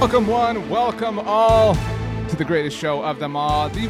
[0.00, 3.80] Welcome, one, welcome all to the greatest show of them all, the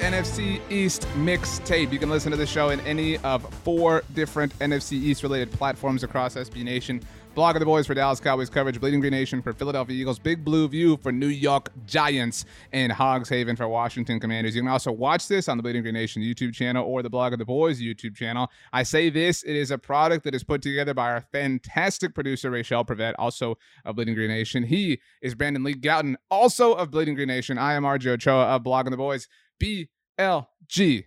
[0.00, 1.92] NFC East mixtape.
[1.92, 6.02] You can listen to the show in any of four different NFC East related platforms
[6.02, 7.02] across SB Nation.
[7.38, 10.66] Blogging the Boys for Dallas Cowboys coverage, Bleeding Green Nation for Philadelphia Eagles, Big Blue
[10.66, 14.56] View for New York Giants, and Hogs Haven for Washington Commanders.
[14.56, 17.38] You can also watch this on the Bleeding Green Nation YouTube channel or the Blogging
[17.38, 18.50] the Boys YouTube channel.
[18.72, 22.50] I say this, it is a product that is put together by our fantastic producer,
[22.50, 24.64] Rachel Prevet, also of Bleeding Green Nation.
[24.64, 27.56] He is Brandon Lee Gowton, also of Bleeding Green Nation.
[27.56, 29.28] I am RJ Ochoa of Blogging the Boys.
[29.62, 31.04] BLG.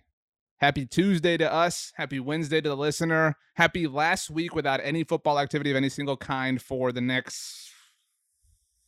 [0.62, 1.92] Happy Tuesday to us.
[1.96, 3.34] Happy Wednesday to the listener.
[3.54, 7.68] Happy last week without any football activity of any single kind for the next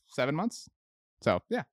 [0.07, 0.69] seven months.
[1.23, 1.65] So, yeah.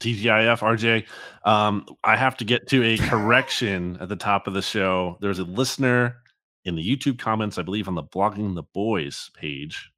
[0.00, 1.06] TGIF, RJ.
[1.44, 5.18] Um, I have to get to a correction at the top of the show.
[5.20, 6.18] There's a listener
[6.64, 9.90] in the YouTube comments, I believe, on the Blogging the Boys page,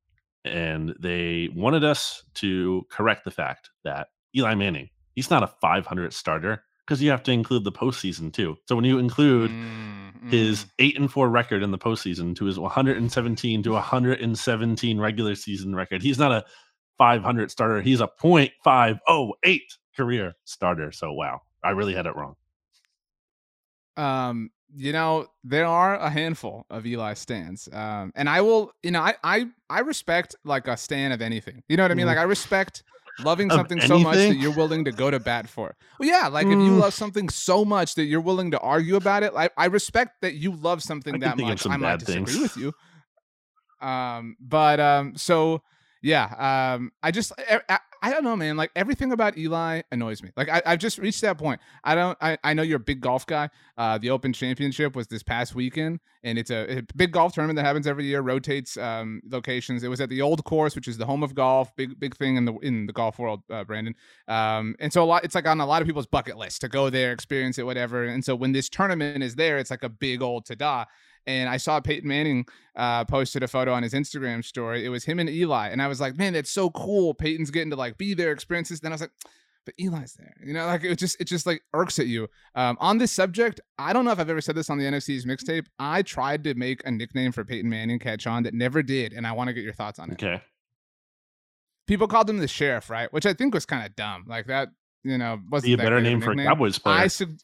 [0.47, 6.15] and they wanted us to correct the fact that Eli Manning, he's not a 500
[6.15, 8.57] starter because you have to include the postseason too.
[8.67, 10.71] So when you include mm, his mm.
[10.79, 16.03] eight and four record in the postseason to his 117 to 117 regular season record,
[16.03, 16.45] he's not a
[16.99, 17.81] 500 starter.
[17.81, 19.61] He's a .508
[19.97, 20.93] career starter.
[20.93, 22.37] So wow, I really had it wrong.
[23.97, 28.91] Um, you know there are a handful of Eli stands, um, and I will, you
[28.91, 31.63] know, I I I respect like a stand of anything.
[31.69, 32.07] You know what I mean?
[32.07, 32.09] Mm.
[32.09, 32.83] Like I respect
[33.21, 35.77] loving something so much that you're willing to go to bat for.
[35.99, 36.53] Well, yeah, like mm.
[36.53, 36.81] if you mm.
[36.81, 40.35] love something so much that you're willing to argue about it, I, I respect that
[40.35, 41.67] you love something that much.
[41.67, 42.41] I might disagree things.
[42.41, 42.73] with you.
[43.87, 45.63] Um, but um, so
[46.05, 48.59] yeah, um, I just I, I don't know, man.
[48.59, 50.33] Like everything about Eli annoys me.
[50.37, 51.63] Like I, have just reached that point.
[51.83, 52.19] I don't.
[52.21, 53.49] I, I know you're a big golf guy.
[53.79, 57.57] Uh, the Open Championship was this past weekend, and it's a, a big golf tournament
[57.57, 58.21] that happens every year.
[58.21, 59.83] Rotates um, locations.
[59.83, 61.75] It was at the Old Course, which is the home of golf.
[61.75, 63.95] Big big thing in the in the golf world, uh, Brandon.
[64.29, 65.25] Um, and so a lot.
[65.25, 68.05] It's like on a lot of people's bucket list to go there, experience it, whatever.
[68.05, 70.85] And so when this tournament is there, it's like a big old tada.
[71.27, 72.47] And I saw Peyton Manning
[72.77, 74.85] uh, posted a photo on his Instagram story.
[74.85, 77.15] It was him and Eli, and I was like, man, that's so cool.
[77.15, 78.81] Peyton's getting to like be there, experiences.
[78.81, 79.13] Then I was like,
[79.65, 80.35] but Eli's there.
[80.45, 82.29] You know, like it just it just like irks at you.
[82.55, 85.11] Um, on this subject, I don't know if I've ever said this on the NFC
[85.11, 85.67] East mixtape.
[85.79, 89.27] I tried to make a nickname for Peyton Manning catch on that never did, and
[89.27, 90.23] I want to get your thoughts on it.
[90.23, 90.43] Okay.
[91.87, 93.13] People called him the sheriff, right?
[93.13, 94.25] Which I think was kind of dumb.
[94.27, 94.69] Like that,
[95.03, 96.97] you know, wasn't be a better name for a Cowboys player.
[96.97, 97.37] I su-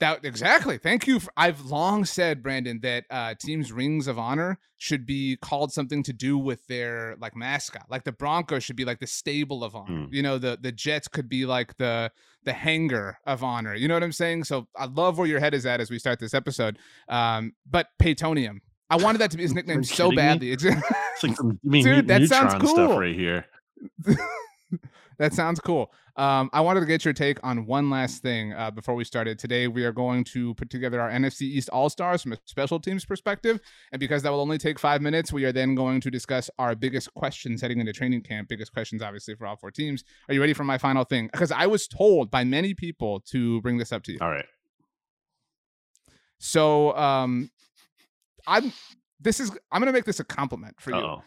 [0.00, 0.78] that exactly.
[0.78, 1.20] Thank you.
[1.20, 6.02] For, I've long said, Brandon, that uh, teams' rings of honor should be called something
[6.04, 7.86] to do with their like mascot.
[7.90, 10.06] Like the Broncos should be like the stable of honor.
[10.06, 10.12] Mm.
[10.12, 12.12] You know, the the Jets could be like the
[12.44, 13.74] the hangar of honor.
[13.74, 14.44] You know what I'm saying?
[14.44, 16.78] So I love where your head is at as we start this episode.
[17.08, 18.60] Um, but Paytonium.
[18.90, 20.52] I wanted that to be his nickname so badly.
[20.52, 22.68] it's like some, mean, Dude, that sounds cool.
[22.68, 23.46] stuff right here.
[25.18, 25.92] that sounds cool.
[26.16, 29.38] Um, I wanted to get your take on one last thing uh, before we started.
[29.38, 32.78] Today, we are going to put together our NFC East All Stars from a special
[32.78, 33.60] teams perspective.
[33.92, 36.74] And because that will only take five minutes, we are then going to discuss our
[36.76, 38.48] biggest questions heading into training camp.
[38.48, 40.04] Biggest questions, obviously, for all four teams.
[40.28, 41.28] Are you ready for my final thing?
[41.32, 44.18] Because I was told by many people to bring this up to you.
[44.20, 44.46] All right.
[46.38, 47.50] So, um,
[48.46, 48.72] I'm.
[49.20, 49.50] This is.
[49.72, 51.22] I'm going to make this a compliment for Uh-oh.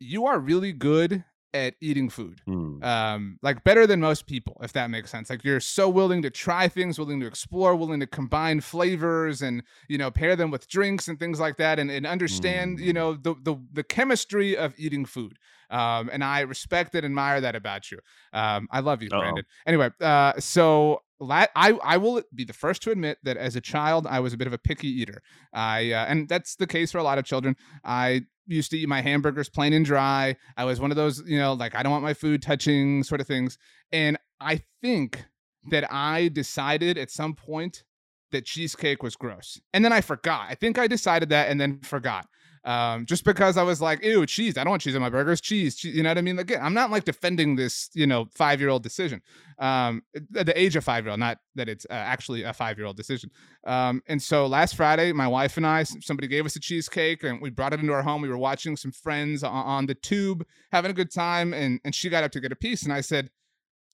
[0.00, 0.20] you.
[0.20, 1.24] You are really good
[1.54, 2.82] at eating food mm.
[2.84, 6.30] um like better than most people if that makes sense like you're so willing to
[6.30, 10.68] try things willing to explore willing to combine flavors and you know pair them with
[10.68, 12.82] drinks and things like that and, and understand mm.
[12.82, 12.96] you hmm.
[12.96, 15.38] know the, the the chemistry of eating food
[15.70, 17.98] um and i respect and admire that about you
[18.32, 19.20] um i love you Uh-oh.
[19.20, 23.60] brandon anyway uh so I, I will be the first to admit that as a
[23.60, 25.22] child I was a bit of a picky eater.
[25.52, 27.56] I uh, and that's the case for a lot of children.
[27.84, 30.36] I used to eat my hamburgers plain and dry.
[30.56, 33.20] I was one of those, you know, like I don't want my food touching sort
[33.20, 33.58] of things.
[33.92, 35.24] And I think
[35.70, 37.84] that I decided at some point
[38.30, 39.60] that cheesecake was gross.
[39.72, 40.46] And then I forgot.
[40.48, 42.26] I think I decided that and then forgot
[42.64, 44.56] um, just because I was like, ew, cheese.
[44.56, 45.40] I don't want cheese on my burgers.
[45.40, 45.94] Cheese, cheese.
[45.94, 46.38] You know what I mean?
[46.38, 49.22] Again, I'm not like defending this, you know, five year old decision.
[49.58, 52.86] Um, the age of five year old, not that it's uh, actually a five year
[52.86, 53.30] old decision.
[53.66, 57.40] Um, and so last Friday, my wife and I, somebody gave us a cheesecake and
[57.40, 58.22] we brought it into our home.
[58.22, 61.52] We were watching some friends on, on the tube, having a good time.
[61.52, 62.82] And, and she got up to get a piece.
[62.82, 63.30] And I said,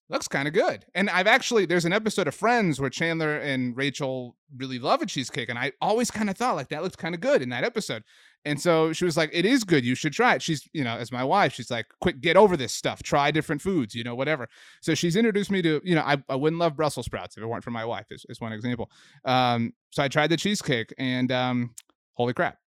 [0.09, 0.85] looks kind of good.
[0.95, 5.07] And I've actually there's an episode of Friends where Chandler and Rachel really love a
[5.07, 7.65] cheesecake, and I always kind of thought like that looks kind of good in that
[7.65, 8.03] episode.
[8.45, 9.85] And so she was like, "It is good.
[9.85, 12.57] You should try it." She's, you know, as my wife, she's like, "Quick, get over
[12.57, 13.03] this stuff.
[13.03, 14.49] Try different foods, you know, whatever."
[14.83, 17.47] So she's introduced me to, you know, I, I wouldn't love Brussels sprouts if it
[17.47, 18.07] weren't for my wife.
[18.11, 18.91] Is, is one example.
[19.25, 21.75] Um, so I tried the cheesecake, and um,
[22.13, 22.59] holy crap,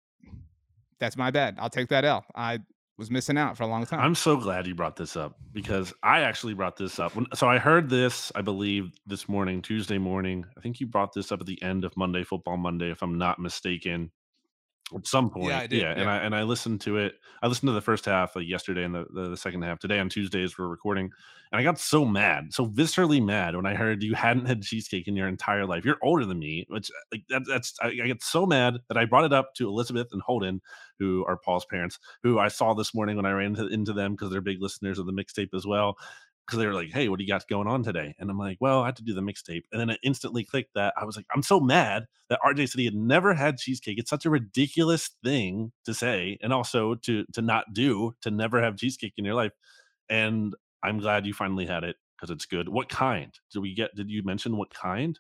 [0.99, 1.56] that's my bad.
[1.58, 2.25] I'll take that L.
[2.34, 2.61] I
[2.99, 4.00] was missing out for a long time.
[4.00, 7.14] I'm so glad you brought this up because I actually brought this up.
[7.14, 10.46] When, so I heard this, I believe, this morning, Tuesday morning.
[10.56, 13.19] I think you brought this up at the end of Monday Football Monday, if I'm
[13.19, 14.11] not mistaken
[14.94, 15.49] at some point.
[15.49, 17.15] Yeah, yeah, and I and I listened to it.
[17.43, 19.99] I listened to the first half like yesterday and the, the, the second half today
[19.99, 21.11] on Tuesdays we're recording,
[21.50, 25.09] and I got so mad, so viscerally mad when I heard you hadn't had cheesecake
[25.09, 25.85] in your entire life.
[25.85, 29.05] You're older than me, which like that, that's I, I get so mad that I
[29.05, 30.61] brought it up to Elizabeth and Holden,
[30.99, 34.12] who are Paul's parents, who I saw this morning when I ran into, into them
[34.12, 35.97] because they're big listeners of the mixtape as well
[36.46, 38.58] because they were like, "Hey, what do you got going on today?" And I'm like,
[38.60, 40.94] "Well, I have to do the mixtape." And then I instantly clicked that.
[41.00, 43.98] I was like, "I'm so mad that RJ said he had never had cheesecake.
[43.98, 48.62] It's such a ridiculous thing to say, and also to to not do to never
[48.62, 49.52] have cheesecake in your life."
[50.08, 52.69] And I'm glad you finally had it because it's good.
[52.69, 53.94] What kind did we get?
[53.96, 55.19] Did you mention what kind?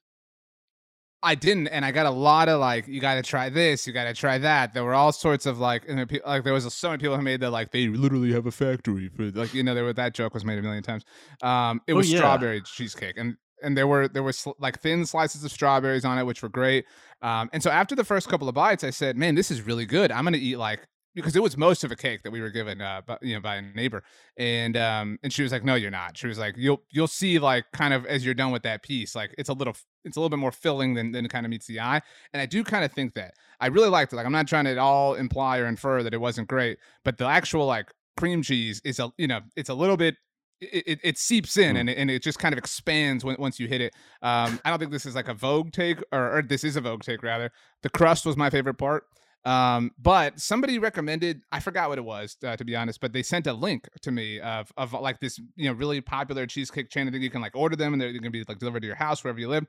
[1.26, 3.92] I didn't, and I got a lot of like, you got to try this, you
[3.92, 4.74] got to try that.
[4.74, 7.22] There were all sorts of like, and there, like there was so many people who
[7.22, 10.14] made that like they literally have a factory for like you know there were that
[10.14, 11.04] joke was made a million times.
[11.42, 12.18] Um, it oh, was oh, yeah.
[12.18, 16.22] strawberry cheesecake, and and there were there was like thin slices of strawberries on it,
[16.22, 16.84] which were great.
[17.22, 19.84] Um, and so after the first couple of bites, I said, "Man, this is really
[19.84, 20.12] good.
[20.12, 20.86] I'm gonna eat like
[21.16, 23.40] because it was most of a cake that we were given uh by, you know
[23.40, 24.04] by a neighbor
[24.36, 27.38] and um and she was like no you're not she was like you'll you'll see
[27.38, 29.74] like kind of as you're done with that piece like it's a little
[30.04, 32.00] it's a little bit more filling than than kind of meets the eye
[32.32, 34.64] and i do kind of think that i really liked it like i'm not trying
[34.64, 38.42] to at all imply or infer that it wasn't great but the actual like cream
[38.42, 40.16] cheese is a you know it's a little bit
[40.60, 41.80] it, it, it, seeps in mm.
[41.80, 43.92] and, it, and it just kind of expands when, once you hit it.
[44.22, 46.80] Um, I don't think this is like a Vogue take, or, or, this is a
[46.80, 47.52] Vogue take rather.
[47.82, 49.04] The crust was my favorite part.
[49.46, 53.22] Um, but somebody recommended, I forgot what it was, uh, to be honest, but they
[53.22, 57.06] sent a link to me of, of like this, you know, really popular cheesecake chain.
[57.06, 58.88] I think you can like order them and they're, going to be like delivered to
[58.88, 59.64] your house wherever you live.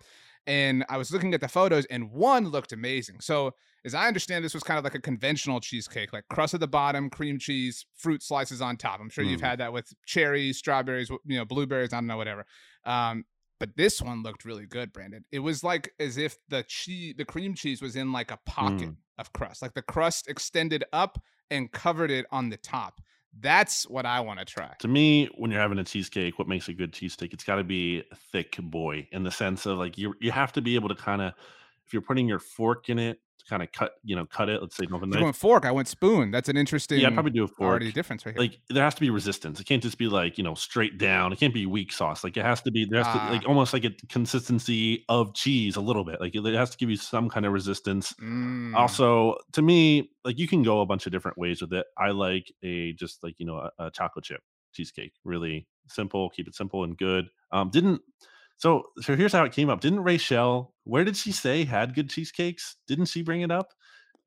[0.48, 3.20] And I was looking at the photos and one looked amazing.
[3.20, 3.52] So
[3.86, 6.68] as I understand, this was kind of like a conventional cheesecake, like crust at the
[6.68, 9.00] bottom, cream cheese, fruit slices on top.
[9.00, 9.30] I'm sure mm.
[9.30, 12.48] you've had that with cherries, strawberries, you know, blueberries, I don't know, whatever.
[12.84, 13.26] Um,
[13.59, 15.24] but this one looked really good, Brandon.
[15.31, 18.89] It was like as if the cheese, the cream cheese was in like a pocket
[18.89, 18.95] mm.
[19.18, 21.19] of crust, like the crust extended up
[21.50, 23.01] and covered it on the top.
[23.39, 24.74] That's what I want to try.
[24.80, 27.33] To me, when you're having a cheesecake, what makes a good cheesecake?
[27.33, 30.62] It's got to be thick boy in the sense of like you you have to
[30.62, 31.33] be able to kind of
[31.88, 34.62] if you're putting your fork in it to kind of cut, you know, cut it.
[34.62, 35.38] Let's say no knife.
[35.38, 35.66] fork.
[35.66, 36.31] I went spoon.
[36.31, 37.00] That's an interesting.
[37.00, 37.69] Yeah, I'd probably do a fork.
[37.69, 38.42] Already difference right here.
[38.42, 39.60] Like there has to be resistance.
[39.62, 41.31] It can't just be like you know straight down.
[41.31, 42.24] It can't be weak sauce.
[42.24, 42.86] Like it has to be.
[42.86, 43.50] There has to like ah.
[43.50, 46.19] almost like a consistency of cheese a little bit.
[46.19, 48.13] Like it has to give you some kind of resistance.
[48.22, 48.75] Mm.
[48.75, 51.86] Also, to me, like you can go a bunch of different ways with it.
[51.98, 54.42] I like a just like you know a, a chocolate chip
[54.74, 55.13] cheesecake.
[55.24, 56.30] Really simple.
[56.31, 57.30] Keep it simple and good.
[57.51, 58.01] Um, didn't
[58.57, 59.81] so so here's how it came up.
[59.81, 62.75] Didn't Rachel, where did she say had good cheesecakes?
[62.88, 63.68] Didn't she bring it up?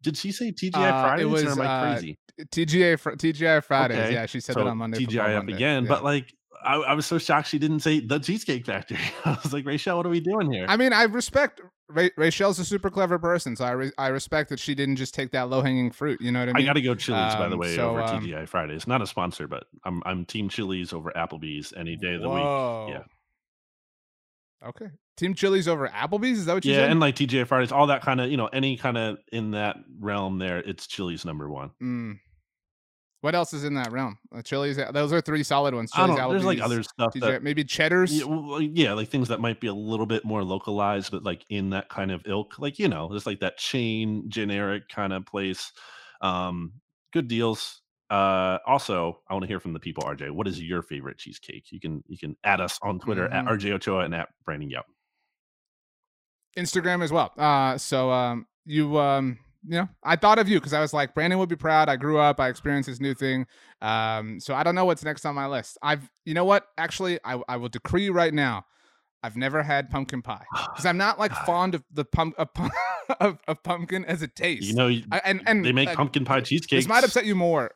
[0.03, 2.19] Did she say TGI uh, Fridays was, or am I uh, crazy?
[2.41, 3.99] Uh, TGI fr- TGI Fridays.
[3.99, 4.13] Okay.
[4.15, 5.05] Yeah, she said so that on Monday.
[5.05, 5.89] TGI up again, yeah.
[5.89, 6.33] but like
[6.65, 8.99] I, I, was so shocked she didn't say the Cheesecake Factory.
[9.25, 10.67] I was like, Rachel, what are we doing here?
[10.69, 14.51] I mean, I respect Ra- Rachel's a super clever person, so I re- I respect
[14.51, 16.21] that she didn't just take that low hanging fruit.
[16.21, 16.63] You know what I mean?
[16.63, 18.87] I got to go Chili's um, by the um, way so, over um, TGI Fridays.
[18.87, 22.87] Not a sponsor, but I'm I'm Team Chili's over Applebee's any day of the whoa.
[22.87, 22.95] week.
[22.95, 23.03] Yeah.
[24.67, 24.87] Okay.
[25.17, 26.39] Team Chili's over Applebee's?
[26.39, 26.85] Is that what you yeah, said?
[26.85, 29.53] Yeah, and like TJ Fridays, all that kind of, you know, any kind of in
[29.53, 31.71] that realm there, it's Chili's number one.
[31.83, 32.19] Mm.
[33.23, 34.19] What else is in that realm?
[34.35, 34.79] Uh, Chili's.
[34.93, 35.91] Those are three solid ones.
[35.93, 37.13] Chili's, there's like other stuff.
[37.13, 38.19] TGI, that, maybe Cheddar's.
[38.19, 41.45] Yeah, well, yeah, like things that might be a little bit more localized, but like
[41.51, 42.59] in that kind of ilk.
[42.59, 45.71] Like you know, there's like that chain generic kind of place.
[46.23, 46.73] Um,
[47.13, 47.80] good deals.
[48.11, 50.03] Uh, also, I want to hear from the people.
[50.03, 51.71] RJ, what is your favorite cheesecake?
[51.71, 53.49] You can you can add us on Twitter mm-hmm.
[53.49, 54.87] at RJ Ochoa and at Brandon Yep.
[56.59, 57.33] Instagram as well.
[57.39, 61.15] Uh, so um, you um, you know, I thought of you because I was like,
[61.15, 61.89] Brandon would be proud.
[61.89, 63.47] I grew up, I experienced this new thing.
[63.81, 65.79] Um, so I don't know what's next on my list.
[65.83, 66.67] I've, you know what?
[66.79, 68.65] Actually, I, I will decree right now.
[69.23, 72.49] I've never had pumpkin pie because I'm not like fond of the pump of,
[73.21, 74.63] of, of, pumpkin as a taste.
[74.63, 76.85] You know, I, and and they make uh, pumpkin pie cheesecakes.
[76.85, 77.71] This might upset you more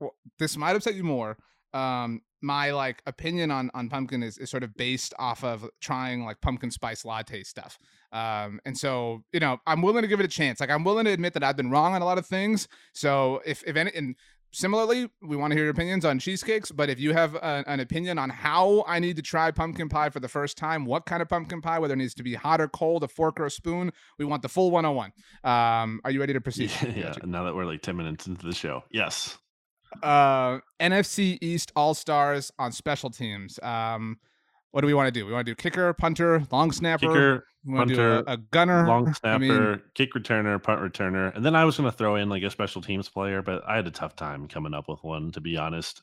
[0.00, 1.36] well, this might upset you more.
[1.72, 6.24] Um, my like opinion on on pumpkin is, is sort of based off of trying
[6.24, 7.78] like pumpkin spice latte stuff.
[8.12, 10.60] Um, and so you know, I'm willing to give it a chance.
[10.60, 12.68] Like I'm willing to admit that I've been wrong on a lot of things.
[12.92, 14.14] So if if any and
[14.52, 16.70] similarly, we want to hear your opinions on cheesecakes.
[16.70, 20.10] But if you have a, an opinion on how I need to try pumpkin pie
[20.10, 22.60] for the first time, what kind of pumpkin pie, whether it needs to be hot
[22.60, 25.12] or cold, a fork or a spoon, we want the full 101.
[25.42, 26.70] Um, are you ready to proceed?
[26.82, 27.14] Yeah, yeah.
[27.24, 29.38] Now that we're like 10 minutes into the show, yes
[30.02, 33.58] uh, NFC East All Stars on special teams.
[33.62, 34.18] Um,
[34.70, 35.24] what do we want to do?
[35.24, 39.34] We want to do kicker, punter, long snapper, kicker, punter, a, a, gunner, long snapper,
[39.34, 42.42] I mean, kick returner, punt returner, and then I was going to throw in like
[42.42, 45.40] a special teams player, but I had a tough time coming up with one to
[45.40, 46.02] be honest.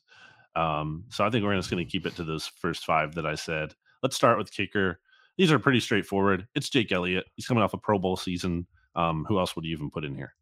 [0.56, 3.26] Um, so I think we're just going to keep it to those first five that
[3.26, 3.74] I said.
[4.04, 5.00] Let's start with kicker.
[5.38, 6.48] These are pretty straightforward.
[6.56, 7.26] It's Jake Elliott.
[7.36, 8.68] He's coming off a Pro Bowl season.
[8.96, 10.34] Um, who else would you even put in here?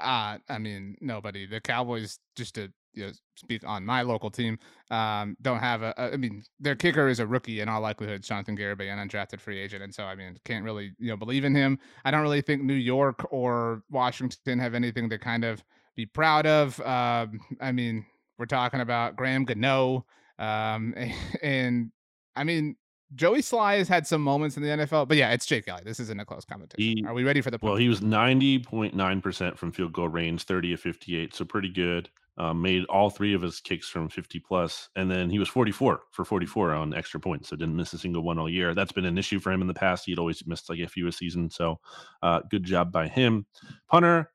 [0.00, 1.46] Uh, I mean, nobody.
[1.46, 4.58] The Cowboys, just to you know, speak on my local team,
[4.90, 6.12] um, don't have a, a.
[6.14, 9.58] I mean, their kicker is a rookie in all likelihood, Jonathan Garibay, an undrafted free
[9.58, 11.78] agent, and so I mean, can't really you know believe in him.
[12.04, 15.62] I don't really think New York or Washington have anything to kind of
[15.96, 16.80] be proud of.
[16.80, 18.06] Um, I mean,
[18.38, 20.06] we're talking about Graham Gano,
[20.38, 20.94] um,
[21.42, 21.90] and
[22.36, 22.76] I mean,
[23.14, 25.86] Joey Slye has had some moments in the NFL, but yeah, it's Jake Elliott.
[25.86, 26.98] This isn't a close competition.
[26.98, 27.58] He, Are we ready for the?
[27.58, 27.70] Point?
[27.70, 31.34] Well, he was ninety point nine percent from field goal range, thirty of fifty eight,
[31.34, 32.10] so pretty good.
[32.36, 36.02] Um, made all three of his kicks from 50 plus, and then he was 44
[36.12, 38.76] for 44 on extra points, so didn't miss a single one all year.
[38.76, 40.06] That's been an issue for him in the past.
[40.06, 41.80] He'd always missed like a few a season, so
[42.22, 43.44] uh, good job by him.
[43.88, 44.30] Punter,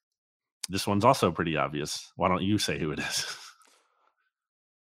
[0.68, 2.12] this one's also pretty obvious.
[2.18, 3.26] Why don't you say who it is?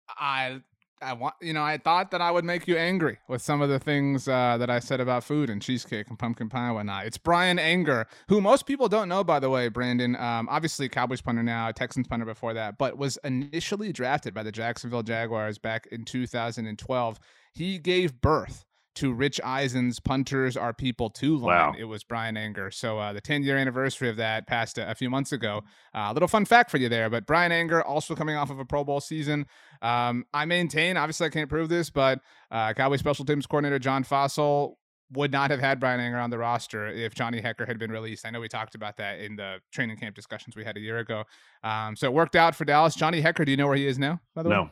[0.09, 0.63] I
[1.02, 3.68] I want, you know, I thought that I would make you angry with some of
[3.68, 7.06] the things uh, that I said about food and cheesecake and pumpkin pie and whatnot.
[7.06, 10.16] It's Bryan Anger, who most people don't know, by the way, Brandon.
[10.16, 14.52] Um, obviously, Cowboys punter now, Texans punter before that, but was initially drafted by the
[14.52, 17.18] Jacksonville Jaguars back in 2012.
[17.52, 18.64] He gave birth
[18.97, 21.47] to Rich Eisen's Punters Are People Too line.
[21.47, 21.75] Wow.
[21.79, 22.71] It was Bryan Anger.
[22.71, 25.63] So uh, the 10 year anniversary of that passed a, a few months ago.
[25.95, 27.09] Uh, a uh, little fun fact for you there.
[27.09, 29.47] But Bryan Anger also coming off of a Pro Bowl season.
[29.81, 32.21] Um, I maintain, obviously, I can't prove this, but
[32.51, 34.75] uh, Cowboy special teams coordinator John Fassel
[35.13, 38.27] would not have had Bryan Anger on the roster if Johnny Hekker had been released.
[38.27, 40.99] I know we talked about that in the training camp discussions we had a year
[40.99, 41.25] ago.
[41.63, 42.95] Um, so it worked out for Dallas.
[42.95, 44.57] Johnny Hekker, do you know where he is now, by the way?
[44.57, 44.63] no.
[44.63, 44.71] way?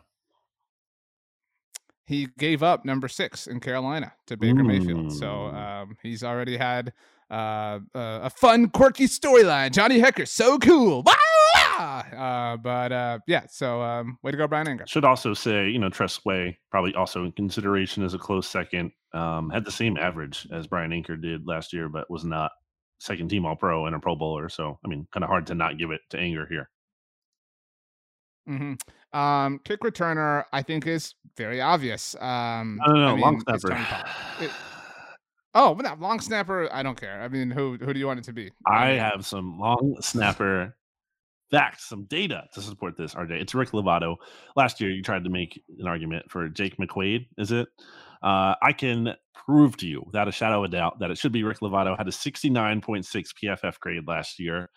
[2.11, 5.13] He gave up number six in Carolina to Baker Mayfield.
[5.13, 6.93] So um, he's already had
[7.31, 9.71] uh, uh, a fun, quirky storyline.
[9.71, 11.05] Johnny Hekker, so cool.
[11.79, 14.85] Uh, but uh, yeah, so um, way to go, Bryan Anger.
[14.89, 18.91] Should also say, you know, Tress Way probably also in consideration as a close second.
[19.15, 22.51] Um, had the same average as Bryan Anger did last year, but was not
[22.99, 24.49] second team All Pro and a Pro Bowler.
[24.49, 26.69] So I mean, kind of hard to not give it to Anger here.
[28.51, 29.19] Mm-hmm.
[29.19, 32.15] Um, kick returner, I think, is very obvious.
[32.21, 34.07] Um, no, no, no I mean, long snapper.
[34.41, 34.51] It,
[35.55, 36.73] oh, but not long snapper.
[36.73, 37.23] I don't care.
[37.23, 38.51] I mean, who who do you want it to be?
[38.67, 40.77] I have some long snapper
[41.51, 43.15] facts, some data to support this.
[43.15, 44.17] RJ, it's Rick Lovato.
[44.57, 47.27] Last year, you tried to make an argument for Jake McQuaide.
[47.39, 47.69] Is it?
[48.23, 51.33] Uh, I can prove to you, without a shadow of a doubt, that it should
[51.33, 51.97] be Rick Lovato.
[51.97, 53.05] Had a 69.6
[53.43, 54.69] PFF grade last year.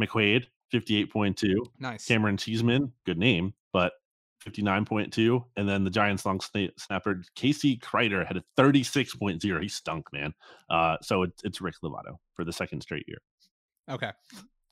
[0.00, 1.54] McQuaide 58.2.
[1.78, 2.06] Nice.
[2.06, 3.92] Cameron Cheeseman, good name, but
[4.46, 5.44] 59.2.
[5.56, 9.62] And then the Giants long snapper, Casey Kreider had a 36.0.
[9.62, 10.32] He stunk, man.
[10.70, 13.18] Uh, so it, it's Rick Lovato for the second straight year.
[13.90, 14.10] Okay.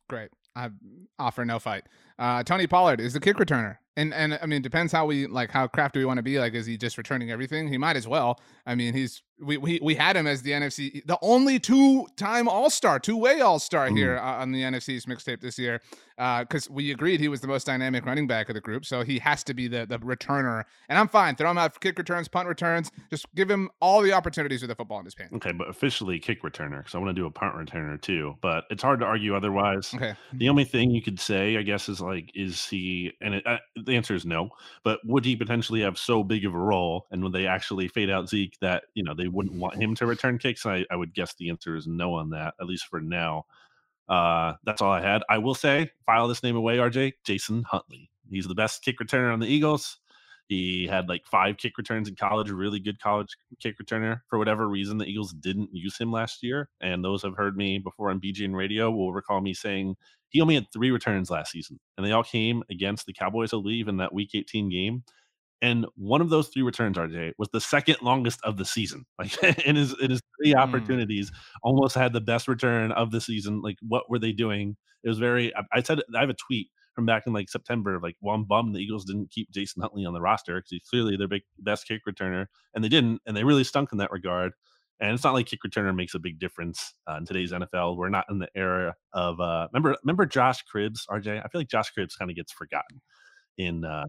[0.08, 0.30] Great.
[0.54, 0.70] I
[1.18, 1.84] offer no fight.
[2.18, 5.50] Uh, Tony Pollard is the kick returner, and and I mean depends how we like
[5.50, 6.38] how crafty we want to be.
[6.38, 7.68] Like, is he just returning everything?
[7.68, 8.40] He might as well.
[8.64, 12.48] I mean, he's we we, we had him as the NFC, the only two time
[12.48, 15.80] All Star, two way All Star here uh, on the NFC East mixtape this year,
[16.16, 19.02] because uh, we agreed he was the most dynamic running back of the group, so
[19.02, 20.64] he has to be the the returner.
[20.88, 21.36] And I'm fine.
[21.36, 22.90] Throw him out for kick returns, punt returns.
[23.10, 25.34] Just give him all the opportunities with the football in his pants.
[25.34, 28.36] Okay, but officially kick returner because I want to do a punt returner too.
[28.40, 29.92] But it's hard to argue otherwise.
[29.94, 30.14] Okay.
[30.32, 33.12] The only thing you could say, I guess, is like, is he?
[33.20, 34.50] And it, uh, the answer is no.
[34.82, 38.10] But would he potentially have so big of a role, and would they actually fade
[38.10, 40.66] out Zeke that you know they wouldn't want him to return kicks?
[40.66, 43.44] I, I would guess the answer is no on that, at least for now.
[44.08, 45.22] Uh, that's all I had.
[45.28, 47.14] I will say, file this name away, RJ.
[47.24, 48.10] Jason Huntley.
[48.30, 49.98] He's the best kick returner on the Eagles.
[50.48, 54.20] He had like five kick returns in college, a really good college kick returner.
[54.28, 56.68] For whatever reason, the Eagles didn't use him last year.
[56.80, 59.96] And those have heard me before on BGN radio will recall me saying
[60.28, 61.80] he only had three returns last season.
[61.96, 65.02] And they all came against the Cowboys, I believe, in that week 18 game.
[65.62, 69.06] And one of those three returns, RJ, was the second longest of the season.
[69.18, 70.58] Like in his in his three mm.
[70.60, 71.32] opportunities,
[71.62, 73.62] almost had the best return of the season.
[73.62, 74.76] Like, what were they doing?
[75.02, 75.54] It was very.
[75.56, 78.44] I, I said I have a tweet from back in like September, like, well, I'm
[78.44, 81.42] bummed the Eagles didn't keep Jason Huntley on the roster because he's clearly their big
[81.58, 84.52] best kick returner, and they didn't, and they really stunk in that regard.
[84.98, 87.98] And it's not like kick returner makes a big difference uh, in today's NFL.
[87.98, 91.38] We're not in the era of uh, remember remember Josh Cribbs, RJ.
[91.44, 93.02] I feel like Josh Cribbs kind of gets forgotten
[93.58, 94.06] in uh,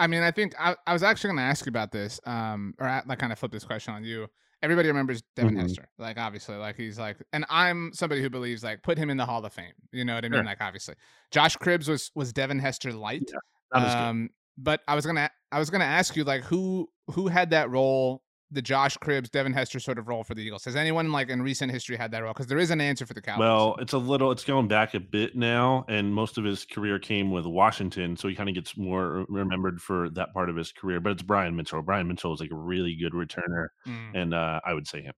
[0.00, 2.74] I mean, I think I, I was actually going to ask you about this, um,
[2.78, 4.26] or I, like kind of flip this question on you.
[4.62, 5.62] Everybody remembers Devin mm-hmm.
[5.62, 9.16] Hester, like obviously, like he's like, and I'm somebody who believes like put him in
[9.16, 9.72] the Hall of Fame.
[9.92, 10.38] You know what I mean?
[10.38, 10.44] Sure.
[10.44, 10.94] Like obviously,
[11.30, 13.30] Josh Cribbs was was Devin Hester light.
[13.74, 17.50] Yeah, um, but I was gonna I was gonna ask you like who who had
[17.50, 20.64] that role the Josh Cribbs, Devin Hester sort of role for the Eagles?
[20.64, 22.32] Has anyone like in recent history had that role?
[22.32, 23.40] Because there is an answer for the Cowboys.
[23.40, 26.98] Well, it's a little, it's going back a bit now, and most of his career
[26.98, 30.72] came with Washington, so he kind of gets more remembered for that part of his
[30.72, 31.00] career.
[31.00, 31.82] But it's Brian Mitchell.
[31.82, 34.10] Brian Mitchell is like a really good returner, mm.
[34.14, 35.14] and uh, I would say him.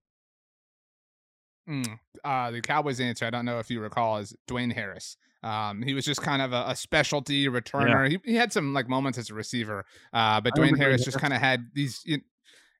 [1.69, 1.99] Mm.
[2.23, 5.17] Uh, the Cowboys' answer, I don't know if you recall, is Dwayne Harris.
[5.43, 8.09] Um, he was just kind of a, a specialty returner.
[8.09, 8.17] Yeah.
[8.23, 11.33] He, he had some like moments as a receiver, uh, but Dwayne Harris just kind
[11.33, 12.23] of had these you know,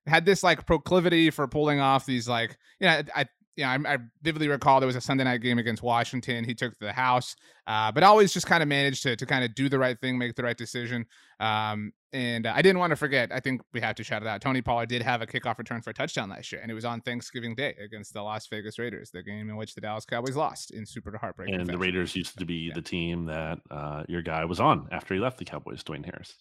[0.06, 3.98] had this like proclivity for pulling off these like you know I yeah, I, I,
[4.22, 6.44] vividly recall there was a Sunday night game against Washington.
[6.44, 9.54] He took the house, uh, but always just kind of managed to to kind of
[9.54, 11.06] do the right thing, make the right decision.
[11.38, 13.30] Um, and uh, I didn't want to forget.
[13.32, 14.40] I think we have to shout it out.
[14.40, 16.84] Tony Pollard did have a kickoff return for a touchdown last year, and it was
[16.84, 20.36] on Thanksgiving Day against the Las Vegas Raiders, the game in which the Dallas Cowboys
[20.36, 21.54] lost in super heartbreaking.
[21.54, 21.80] And fashion.
[21.80, 22.74] the Raiders used to be yeah.
[22.74, 26.34] the team that uh, your guy was on after he left the Cowboys, Dwayne Harris.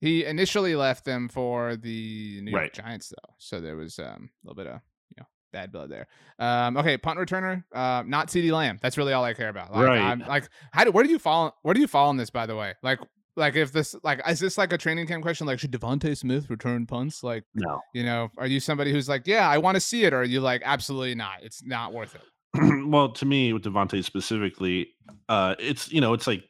[0.00, 2.72] He initially left them for the New York right.
[2.72, 6.06] Giants, though, so there was um, a little bit of you know bad blood there.
[6.38, 8.78] Um, okay, punt returner, uh, not CeeDee Lamb.
[8.80, 9.72] That's really all I care about.
[9.72, 10.00] Like, right.
[10.00, 11.56] I'm, like, how do where do you fall?
[11.62, 12.30] Where do you fall on this?
[12.30, 13.00] By the way, like,
[13.34, 15.46] like if this like is this like a training camp question?
[15.46, 17.24] Like, should DeVonta Smith return punts?
[17.24, 17.80] Like, no.
[17.92, 20.24] You know, are you somebody who's like, yeah, I want to see it, or are
[20.24, 21.42] you like, absolutely not?
[21.42, 22.22] It's not worth it.
[22.86, 24.90] well, to me, with DeVonta specifically,
[25.28, 26.44] uh, it's you know, it's like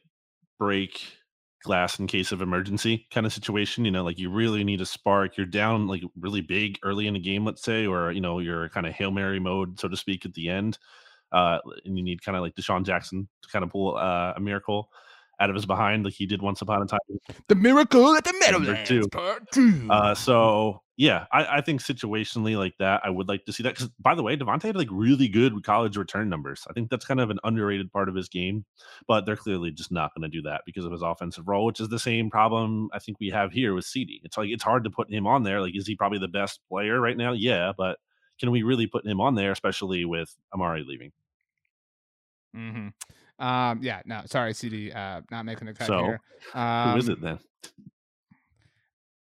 [0.59, 1.01] break
[1.63, 3.85] glass in case of emergency kind of situation.
[3.85, 5.37] You know, like you really need a spark.
[5.37, 8.69] You're down like really big early in the game, let's say, or you know, you're
[8.69, 10.77] kind of hail mary mode, so to speak, at the end,
[11.31, 14.39] uh, and you need kind of like DeSean Jackson to kind of pull uh, a
[14.39, 14.89] miracle
[15.39, 16.99] out of his behind, like he did once upon a time.
[17.47, 19.87] The miracle at the Meadowlands, part two.
[19.89, 23.75] Uh, so yeah, I, I, think situationally like that, I would like to see that.
[23.75, 26.67] Because by the way, DeVonta had like really good college return numbers.
[26.69, 28.65] I think that's kind of an underrated part of his game,
[29.07, 31.79] but they're clearly just not going to do that because of his offensive role, which
[31.79, 34.19] is the same problem I think we have here with CeeDee.
[34.25, 35.61] It's like it's hard to put him on there.
[35.61, 37.31] Like, is he probably the best player right now?
[37.31, 37.97] Yeah, but
[38.37, 41.13] can we really put him on there, especially with Amari leaving?
[42.53, 43.45] Mm-hmm.
[43.45, 46.21] Um, yeah, no, sorry, CeeDee, uh, not making the cut so, here.
[46.53, 47.39] Um, who is um it then?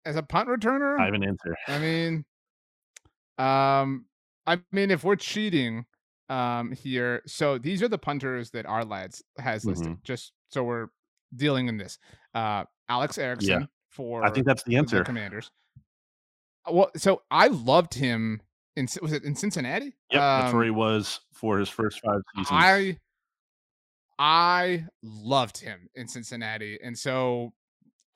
[0.06, 1.56] As a punt returner, I have an answer.
[1.68, 2.26] I mean,
[3.38, 4.06] um,
[4.46, 5.86] I mean, if we're cheating,
[6.30, 9.88] um, here, so these are the punters that our lads has listed.
[9.88, 10.04] Mm-hmm.
[10.04, 10.88] Just so we're
[11.36, 11.98] dealing in this.
[12.34, 13.66] Uh, Alex Erickson yeah.
[13.90, 15.00] for I think that's the answer.
[15.00, 15.50] The commanders.
[16.68, 18.42] Uh, well, so I loved him
[18.76, 19.96] in was it in Cincinnati?
[20.12, 22.48] Yeah, um, that's where he um was for his first five seasons.
[22.52, 22.98] I
[24.18, 26.80] I loved him in Cincinnati.
[26.84, 27.54] And so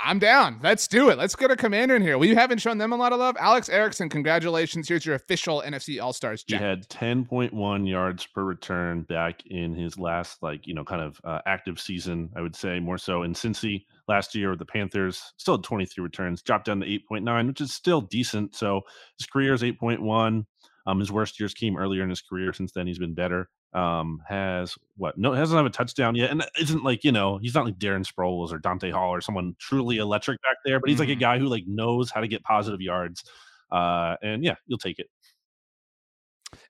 [0.01, 0.59] I'm down.
[0.63, 1.17] Let's do it.
[1.17, 2.17] Let's get a commander in here.
[2.17, 3.35] We haven't shown them a lot of love.
[3.39, 4.87] Alex Erickson, congratulations.
[4.87, 6.43] Here's your official NFC All Stars.
[6.47, 11.19] He had 10.1 yards per return back in his last, like, you know, kind of
[11.25, 15.33] uh, active season, I would say more so in Cincy last year with the Panthers.
[15.37, 18.55] Still had 23 returns, dropped down to 8.9, which is still decent.
[18.55, 18.81] So
[19.17, 20.45] his career is 8.1.
[20.87, 22.53] Um, his worst years came earlier in his career.
[22.53, 26.43] Since then, he's been better um has what no doesn't have a touchdown yet and
[26.59, 29.97] isn't like you know he's not like darren sproles or dante hall or someone truly
[29.97, 31.19] electric back there but he's like a mm-hmm.
[31.19, 33.23] guy who like knows how to get positive yards
[33.71, 35.07] uh and yeah you'll take it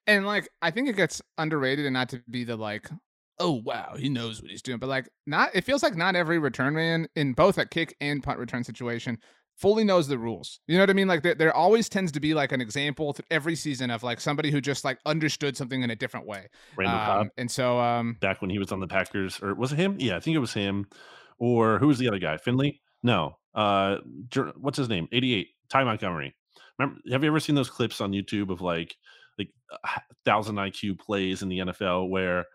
[0.08, 2.90] and like i think it gets underrated and not to be the like
[3.40, 6.38] oh wow he knows what he's doing but like not it feels like not every
[6.38, 9.18] return man in both a kick and punt return situation
[9.60, 10.60] fully knows the rules.
[10.68, 11.08] You know what I mean?
[11.08, 14.52] Like there, there always tends to be like an example every season of like somebody
[14.52, 16.48] who just like understood something in a different way.
[16.78, 17.28] Randall um, Cobb.
[17.38, 19.98] And so um back when he was on the Packers, or was it him?
[20.00, 20.88] Yeah, I think it was him.
[21.38, 22.38] Or who was the other guy?
[22.38, 22.82] Finley?
[23.04, 23.38] No.
[23.54, 23.98] Uh
[24.58, 25.08] what's his name?
[25.12, 25.48] 88.
[25.70, 26.36] Ty Montgomery.
[26.78, 28.96] Remember, have you ever seen those clips on YouTube of like
[29.38, 29.50] like
[30.26, 32.46] thousand IQ plays in the NFL where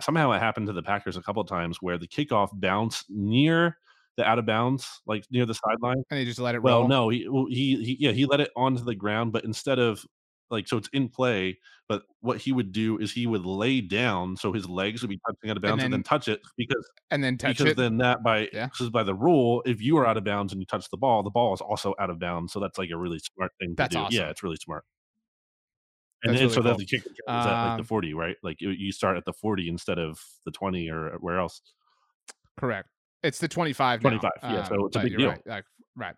[0.00, 3.78] somehow it happened to the Packers a couple of times where the kickoff bounced near
[4.20, 6.02] the out of bounds, like near the sideline.
[6.10, 6.88] And he just let it well, roll.
[6.88, 10.04] no, he, he, he, yeah, he let it onto the ground, but instead of
[10.50, 14.36] like, so it's in play, but what he would do is he would lay down
[14.36, 16.40] so his legs would be touching out of bounds and then, and then touch it
[16.56, 17.76] because, and then touch it because it.
[17.76, 18.66] then that by, yeah.
[18.66, 21.22] because by the rule, if you are out of bounds and you touch the ball,
[21.22, 22.52] the ball is also out of bounds.
[22.52, 23.98] So that's like a really smart thing to do.
[23.98, 24.14] Awesome.
[24.14, 24.84] Yeah, it's really smart.
[26.22, 26.70] And, then, really so cool.
[26.70, 28.36] that the kick is um, at like the 40, right?
[28.42, 31.62] Like you start at the 40 instead of the 20 or where else.
[32.58, 32.88] Correct.
[33.22, 34.52] It's the 25 25, now.
[34.52, 34.62] yeah.
[34.64, 35.30] So it's a big deal.
[35.30, 35.46] Right.
[35.46, 35.64] Like,
[35.96, 36.14] right.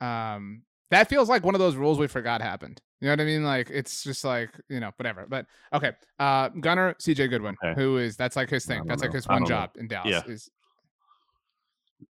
[0.00, 2.80] Um, that feels like one of those rules we forgot happened.
[3.00, 3.44] You know what I mean?
[3.44, 5.26] Like it's just like you know whatever.
[5.28, 7.78] But okay, uh, Gunner CJ Goodwin, okay.
[7.78, 8.82] who is that's like his thing.
[8.86, 9.08] That's know.
[9.08, 9.80] like his one job know.
[9.80, 10.10] in Dallas.
[10.10, 10.32] Yeah.
[10.32, 10.48] Is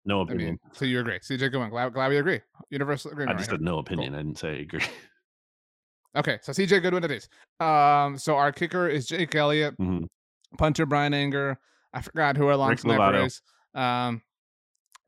[0.04, 0.48] no opinion.
[0.48, 1.18] I mean, so you agree?
[1.18, 1.70] CJ Goodwin.
[1.70, 2.40] Glad, glad we agree.
[2.70, 3.36] Universal agreement.
[3.36, 4.12] I just right said no opinion.
[4.12, 4.18] Cool.
[4.18, 4.84] I didn't say agree.
[6.16, 7.28] Okay, so CJ Goodwin it is.
[7.60, 10.06] Um, so our kicker is Jake Elliott, mm-hmm.
[10.58, 11.58] punter Bryan Anger.
[11.92, 13.40] I forgot who our long snapper is.
[13.74, 14.22] Um,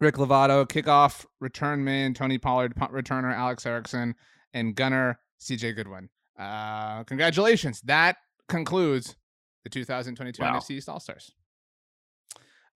[0.00, 4.14] Rick Lovato, kickoff return man, Tony Pollard, punt returner, Alex Erickson,
[4.52, 6.08] and gunner, CJ Goodwin.
[6.38, 7.80] Uh, congratulations.
[7.82, 8.16] That
[8.48, 9.16] concludes
[9.62, 10.58] the 2022 wow.
[10.58, 11.32] NFC East All Stars.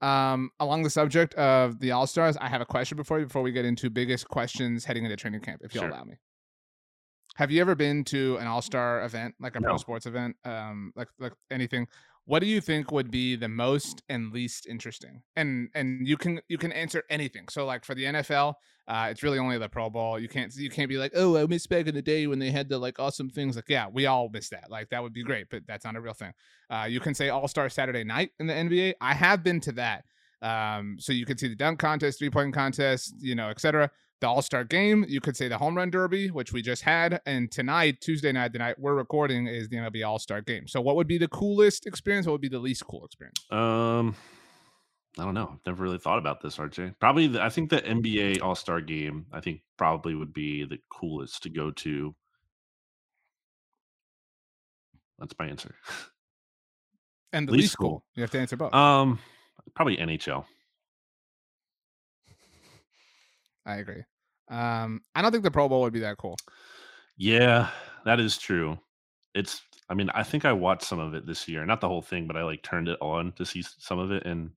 [0.00, 3.42] Um, along the subject of the All Stars, I have a question before you before
[3.42, 5.90] we get into biggest questions heading into training camp, if you'll sure.
[5.90, 6.14] allow me.
[7.36, 9.68] Have you ever been to an All Star event, like a no.
[9.68, 11.88] pro sports event, um, like like anything?
[12.26, 15.22] What do you think would be the most and least interesting?
[15.36, 17.46] And and you can you can answer anything.
[17.48, 18.54] So like for the nfl
[18.88, 20.18] uh, it's really only the pro bowl.
[20.18, 22.50] You can't you can't be like oh i miss back in the day when they
[22.50, 23.56] had the like awesome things.
[23.56, 24.70] Like yeah we all miss that.
[24.70, 26.32] Like that would be great but that's not a real thing.
[26.68, 30.04] Uh, you can say all-star saturday night in the nba i have been to that.
[30.42, 34.28] Um, so you can see the dunk contest three point contest you know etc the
[34.28, 35.04] All Star game.
[35.08, 38.52] You could say the Home Run Derby, which we just had, and tonight, Tuesday night,
[38.52, 40.66] the night we're recording, is the MLB All Star game.
[40.66, 42.26] So, what would be the coolest experience?
[42.26, 43.44] What would be the least cool experience?
[43.50, 44.14] Um,
[45.18, 45.50] I don't know.
[45.52, 46.94] I've never really thought about this, RJ.
[47.00, 49.26] Probably, the, I think the NBA All Star game.
[49.32, 52.14] I think probably would be the coolest to go to.
[55.18, 55.74] That's my answer.
[57.32, 57.88] And the least, least cool.
[57.88, 58.04] cool.
[58.14, 58.72] You have to answer both.
[58.72, 59.18] Um,
[59.74, 60.44] probably NHL.
[63.66, 64.04] I agree.
[64.48, 66.36] Um, I don't think the Pro Bowl would be that cool.
[67.18, 67.68] Yeah,
[68.04, 68.78] that is true.
[69.34, 69.60] It's.
[69.88, 72.26] I mean, I think I watched some of it this year, not the whole thing,
[72.26, 74.50] but I like turned it on to see some of it, and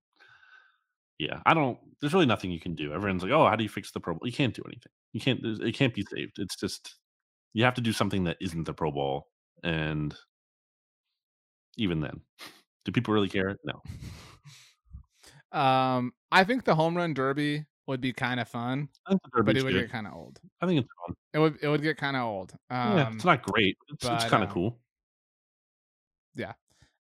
[1.17, 1.78] yeah, I don't.
[2.00, 2.93] There's really nothing you can do.
[2.93, 4.91] Everyone's like, "Oh, how do you fix the Pro Bowl?" You can't do anything.
[5.13, 5.39] You can't.
[5.43, 6.39] It can't be saved.
[6.39, 6.95] It's just
[7.54, 9.28] you have to do something that isn't the Pro Bowl,
[9.63, 10.15] and
[11.78, 12.22] even then,
[12.86, 13.58] do people really care?
[13.63, 13.82] No.
[15.58, 19.73] Um, I think the home run derby would be kind of fun, but it would
[19.73, 19.82] good.
[19.82, 20.39] get kind of old.
[20.62, 21.15] I think it's fun.
[21.34, 22.54] It would it would get kind of old.
[22.69, 23.78] Um, yeah, it's not great.
[23.89, 24.80] It's, it's kind of um, cool.
[26.36, 26.54] Yeah.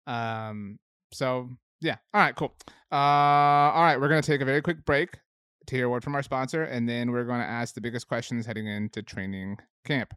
[0.07, 0.79] Um.
[1.13, 1.49] So
[1.79, 1.97] yeah.
[2.13, 2.35] All right.
[2.35, 2.53] Cool.
[2.91, 2.95] Uh.
[2.95, 3.97] All right.
[4.01, 5.11] We're gonna take a very quick break
[5.67, 8.07] to hear a word from our sponsor, and then we're going to ask the biggest
[8.07, 10.15] questions heading into training camp.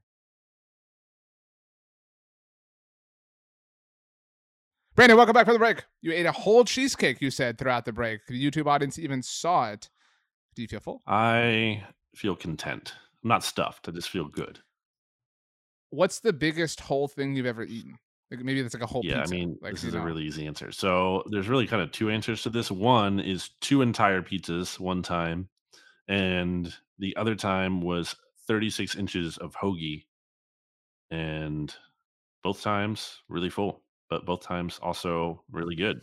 [4.94, 5.84] Brandon, welcome back from the break.
[6.00, 8.26] You ate a whole cheesecake, you said, throughout the break.
[8.26, 9.88] The YouTube audience even saw it.
[10.54, 11.02] Do you feel full?
[11.06, 11.84] I
[12.14, 12.94] feel content.
[13.22, 13.88] I'm not stuffed.
[13.88, 14.58] I just feel good.
[15.90, 17.98] What's the biggest whole thing you've ever eaten?
[18.30, 19.02] Like maybe it's like a whole.
[19.04, 19.34] Yeah, pizza.
[19.34, 20.00] I mean, like, this is know.
[20.00, 20.72] a really easy answer.
[20.72, 22.70] So there's really kind of two answers to this.
[22.70, 25.48] One is two entire pizzas one time,
[26.08, 30.04] and the other time was 36 inches of hoagie,
[31.10, 31.74] and
[32.42, 36.00] both times really full, but both times also really good.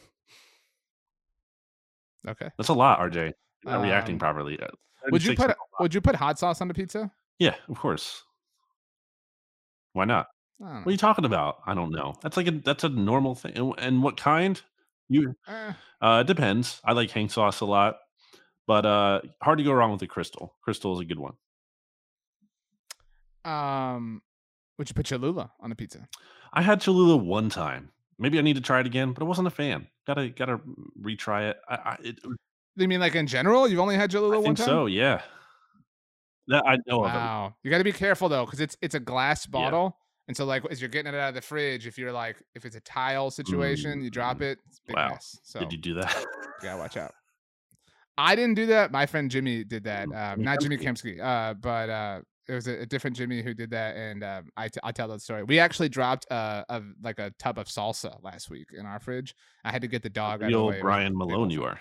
[2.28, 3.34] Okay, that's a lot, RJ
[3.64, 4.60] not um, reacting properly.
[4.60, 4.68] Uh,
[5.12, 7.12] would you put would you put hot sauce on the pizza?
[7.40, 8.24] Yeah, of course.
[9.94, 10.28] Why not?
[10.60, 11.60] What are you talking about?
[11.66, 12.16] I don't know.
[12.22, 13.74] That's like a that's a normal thing.
[13.78, 14.62] And what kind?
[15.08, 15.74] You eh.
[16.02, 16.82] uh it depends.
[16.84, 17.98] I like hang sauce a lot,
[18.68, 20.56] but uh hard to go wrong with the crystal.
[20.62, 21.34] Crystal is a good one.
[23.46, 24.22] Um
[24.78, 26.08] would you put Cholula on the pizza?
[26.52, 27.92] I had Cholula one time.
[28.18, 29.88] Maybe I need to try it again, but I wasn't a fan.
[30.06, 30.60] Gotta gotta
[31.02, 31.58] retry it.
[31.70, 32.20] I, I it,
[32.84, 33.68] you mean like in general?
[33.68, 34.66] You've only had Cholula I one time?
[34.66, 35.22] So yeah.
[36.48, 37.48] That I know wow.
[37.48, 37.54] of.
[37.64, 40.24] You got to be careful though, because it's it's a glass bottle, yeah.
[40.30, 42.66] and so like as you're getting it out of the fridge, if you're like if
[42.66, 44.04] it's a tile situation, mm.
[44.04, 44.58] you drop it.
[44.90, 45.10] wow.
[45.10, 45.40] Mess.
[45.44, 46.16] So did you do that?
[46.18, 47.14] you gotta watch out.
[48.18, 48.92] I didn't do that.
[48.92, 50.08] My friend Jimmy did that.
[50.14, 53.70] Um, not Jimmy Kempski, uh, but uh, it was a, a, different Jimmy who did
[53.70, 55.44] that, and um, I, t- I tell that story.
[55.44, 59.36] We actually dropped uh, a like a tub of salsa last week in our fridge.
[59.64, 60.42] I had to get the dog.
[60.42, 61.80] Out of the old Brian Malone, you are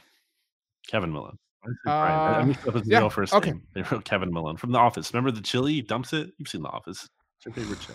[0.88, 1.36] Kevin Malone.
[1.86, 3.50] I, I missed up his yeah, real first okay.
[3.50, 3.62] name.
[3.74, 5.12] They wrote Kevin Malone from The Office.
[5.12, 5.74] Remember the chili?
[5.74, 6.30] He dumps it.
[6.38, 7.08] You've seen The Office.
[7.36, 7.94] It's your favorite show.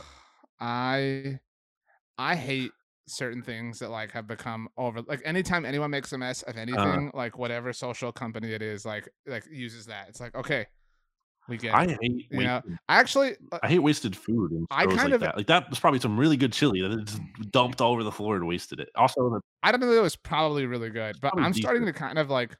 [0.59, 1.39] I
[2.17, 2.71] I hate
[3.07, 6.61] certain things that like have become over like anytime anyone makes a mess of uh-huh.
[6.61, 10.65] anything uh, like whatever social company it is like like uses that it's like okay
[11.49, 14.97] we get I hate you know actually uh I hate wasted food and I kind
[14.97, 17.91] like of that like that was probably some really good chili that just dumped all
[17.91, 20.65] over the floor and wasted it also the, I don't know that it was probably
[20.65, 21.57] really good but I'm decent.
[21.57, 22.55] starting to kind of like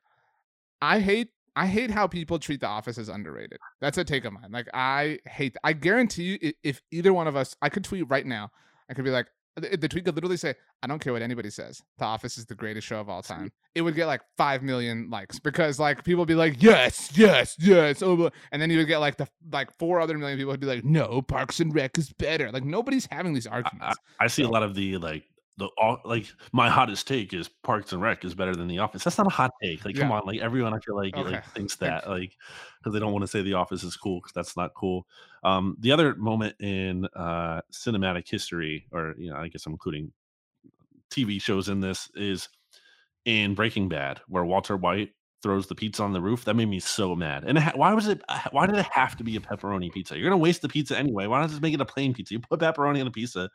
[0.84, 3.60] I hate I hate how people treat The Office as underrated.
[3.80, 4.52] That's a take of mine.
[4.52, 5.56] Like I hate.
[5.64, 8.52] I guarantee you, if either one of us, I could tweet right now.
[8.90, 11.82] I could be like, the tweet could literally say, "I don't care what anybody says.
[12.00, 15.10] The Office is the greatest show of all time." It would get like five million
[15.10, 18.88] likes because like people would be like, "Yes, yes, yes," oh, and then you would
[18.88, 21.98] get like the like four other million people would be like, "No, Parks and Rec
[21.98, 23.98] is better." Like nobody's having these arguments.
[24.20, 24.50] I, I see so.
[24.50, 25.24] a lot of the like
[25.58, 29.04] the all like my hottest take is Parks and Rec is better than The Office.
[29.04, 29.86] That's not a hot take.
[29.86, 30.02] Like, yeah.
[30.02, 31.32] come on, like everyone I feel like, okay.
[31.36, 32.36] like thinks that like
[32.80, 35.06] because they don't want to say The Office is cool because that's not cool.
[35.44, 40.12] Um, the other moment in uh, cinematic history, or you know, I guess I'm including
[41.12, 42.50] TV shows in this, is
[43.26, 45.12] in Breaking Bad, where Walter White
[45.44, 46.46] throws the pizza on the roof.
[46.46, 47.44] That made me so mad.
[47.46, 48.22] And ha- why was it?
[48.30, 50.18] Uh, why did it have to be a pepperoni pizza?
[50.18, 51.28] You're gonna waste the pizza anyway.
[51.28, 52.34] Why not just make it a plain pizza?
[52.34, 53.50] You put pepperoni on a pizza,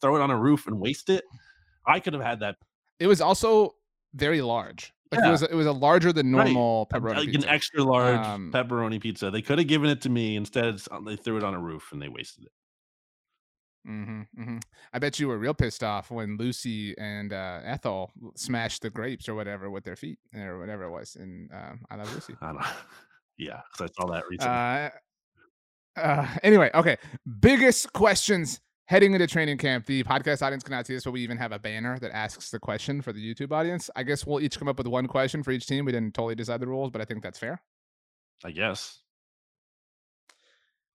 [0.00, 1.24] throw it on a roof and waste it.
[1.86, 2.56] I could have had that.
[3.00, 3.74] It was also
[4.14, 4.92] very large.
[5.10, 5.28] Like yeah.
[5.28, 7.02] it was it was a larger than normal right.
[7.02, 7.48] pepperoni like pizza.
[7.48, 9.30] an extra large um, pepperoni pizza.
[9.30, 10.80] They could have given it to me instead.
[11.04, 12.52] They threw it on a roof and they wasted it.
[13.88, 14.58] Mm-hmm, mm-hmm.
[14.92, 19.28] I bet you were real pissed off when Lucy and uh, Ethel smashed the grapes
[19.28, 21.16] or whatever with their feet or whatever it was.
[21.16, 22.34] And uh, I love Lucy.
[22.40, 22.62] I don't.
[23.38, 24.54] Yeah, because I saw that recently.
[24.54, 24.90] Uh,
[25.96, 26.96] uh, anyway, okay.
[27.40, 29.86] Biggest questions heading into training camp.
[29.86, 32.58] The podcast audience cannot see this, but we even have a banner that asks the
[32.58, 33.90] question for the YouTube audience.
[33.96, 35.86] I guess we'll each come up with one question for each team.
[35.86, 37.60] We didn't totally decide the rules, but I think that's fair.
[38.44, 39.00] I guess.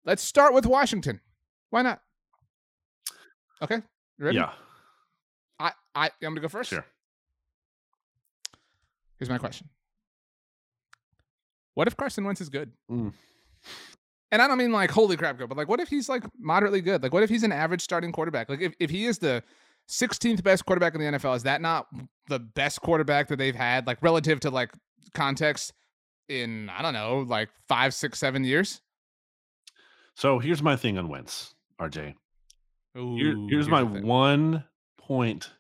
[0.06, 1.21] Let's start with Washington.
[1.69, 2.02] Why not?
[3.61, 3.81] Okay.
[4.19, 4.37] ready?
[4.37, 4.51] Yeah.
[5.59, 6.69] I, I I'm gonna go first.
[6.69, 6.85] Sure.
[9.17, 9.69] Here's my question.
[11.73, 12.71] What if Carson Wentz is good?
[12.91, 13.13] Mm.
[14.31, 16.81] And I don't mean like holy crap good, but like what if he's like moderately
[16.81, 17.01] good?
[17.01, 18.49] Like what if he's an average starting quarterback?
[18.49, 19.43] Like if, if he is the
[19.89, 21.87] 16th best quarterback in the NFL, is that not
[22.27, 24.71] the best quarterback that they've had, like relative to like
[25.13, 25.73] context
[26.27, 28.81] in I don't know, like five, six, seven years?
[30.15, 32.15] So here's my thing on Wentz, RJ.
[32.97, 34.63] Ooh, Here, here's, here's my one
[34.97, 35.51] point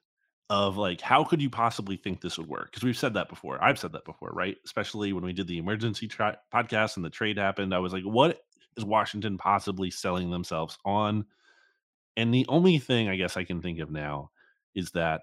[0.49, 2.71] of like how could you possibly think this would work?
[2.71, 4.57] Because we've said that before i've said that before right?
[4.65, 8.03] Especially when we did the emergency tra- podcast and the trade happened i was like
[8.03, 8.41] what
[8.77, 11.25] is washington possibly selling themselves on?
[12.15, 14.31] And the only thing i guess i can think of now
[14.73, 15.21] is that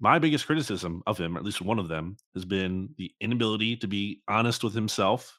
[0.00, 3.76] my biggest criticism of him or at least one of them has been the inability
[3.76, 5.38] to be honest with himself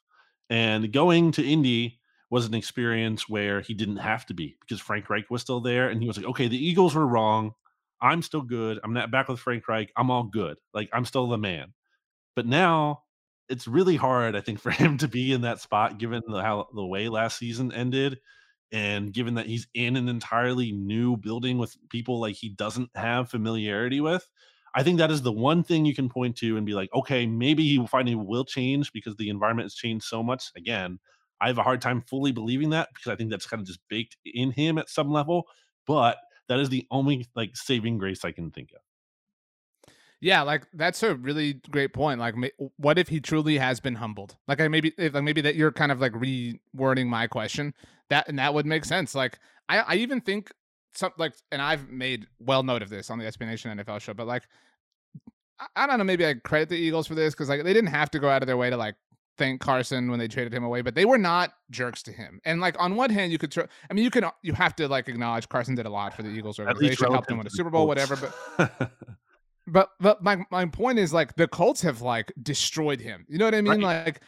[0.49, 5.09] and going to indy was an experience where he didn't have to be because Frank
[5.09, 7.53] Reich was still there and he was like, okay, the Eagles were wrong.
[8.01, 8.79] I'm still good.
[8.83, 9.91] I'm not back with Frank Reich.
[9.95, 10.57] I'm all good.
[10.73, 11.73] Like I'm still the man.
[12.35, 13.03] But now
[13.49, 16.67] it's really hard, I think, for him to be in that spot given the, how
[16.73, 18.19] the way last season ended.
[18.71, 23.29] And given that he's in an entirely new building with people like he doesn't have
[23.29, 24.27] familiarity with,
[24.75, 27.27] I think that is the one thing you can point to and be like, okay,
[27.27, 30.51] maybe he finally will change because the environment has changed so much.
[30.57, 30.97] Again,
[31.43, 33.81] I have a hard time fully believing that because I think that's kind of just
[33.89, 35.43] baked in him at some level.
[35.85, 38.79] But that is the only like saving grace I can think of.
[40.21, 42.21] Yeah, like that's a really great point.
[42.21, 42.35] Like,
[42.77, 44.37] what if he truly has been humbled?
[44.47, 47.73] Like, I maybe, if, like maybe that you're kind of like rewording my question.
[48.09, 49.15] That and that would make sense.
[49.15, 50.49] Like, I, I even think
[50.95, 54.13] some like, and I've made well note of this on the SB Nation NFL show,
[54.13, 54.43] but like,
[55.75, 56.05] I don't know.
[56.05, 58.41] Maybe I credit the Eagles for this because like they didn't have to go out
[58.41, 58.95] of their way to like
[59.37, 62.39] thank Carson when they traded him away, but they were not jerks to him.
[62.45, 64.87] And like on one hand, you could, tr- I mean, you can, you have to
[64.87, 67.69] like acknowledge Carson did a lot for the Eagles organization, helped them win a Super
[67.69, 68.17] Bowl, whatever.
[68.57, 68.91] But,
[69.65, 73.25] but, but my my point is like the Colts have like destroyed him.
[73.29, 73.81] You know what I mean?
[73.81, 74.05] Right.
[74.05, 74.21] Like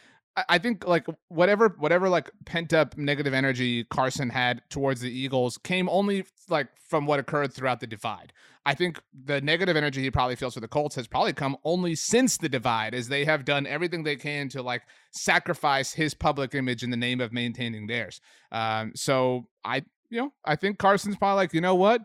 [0.48, 5.56] I think like whatever whatever like pent up negative energy Carson had towards the Eagles
[5.58, 8.32] came only like from what occurred throughout the divide.
[8.66, 11.94] I think the negative energy he probably feels for the Colts has probably come only
[11.94, 16.52] since the divide, as they have done everything they can to like sacrifice his public
[16.54, 18.20] image in the name of maintaining theirs.
[18.50, 22.02] Um, so I, you know, I think Carson's probably like, you know what,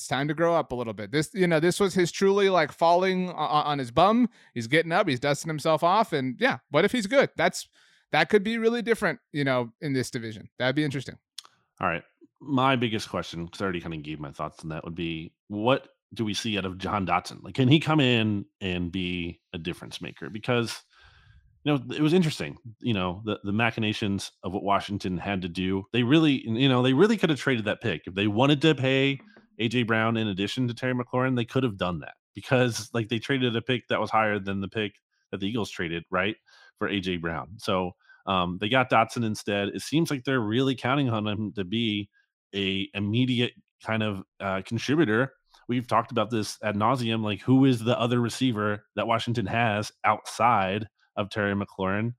[0.00, 1.12] it's time to grow up a little bit.
[1.12, 4.30] This, you know, this was his truly like falling on, his bum.
[4.54, 7.28] He's getting up, he's dusting himself off, and yeah, what if he's good?
[7.36, 7.68] That's
[8.10, 10.48] that could be really different, you know, in this division.
[10.58, 11.18] That'd be interesting.
[11.82, 12.02] All right,
[12.40, 15.34] my biggest question, because I already kind of gave my thoughts on that, would be
[15.48, 17.42] what do we see out of Jahan Dotson?
[17.42, 20.30] Like, can he come in and be a difference maker?
[20.30, 20.82] Because
[21.64, 25.48] you know it was interesting you know the, the machinations of what washington had to
[25.48, 28.62] do they really you know they really could have traded that pick if they wanted
[28.62, 29.20] to pay
[29.60, 33.18] AJ Brown in addition to Terry McLaurin, they could have done that because like they
[33.18, 34.94] traded a pick that was higher than the pick
[35.30, 36.36] that the Eagles traded, right?
[36.78, 37.50] For AJ Brown.
[37.58, 37.92] So
[38.26, 39.68] um, they got Dotson instead.
[39.68, 42.08] It seems like they're really counting on him to be
[42.54, 43.52] a immediate
[43.84, 45.32] kind of uh, contributor.
[45.68, 47.22] We've talked about this ad nauseum.
[47.22, 52.14] Like, who is the other receiver that Washington has outside of Terry McLaurin?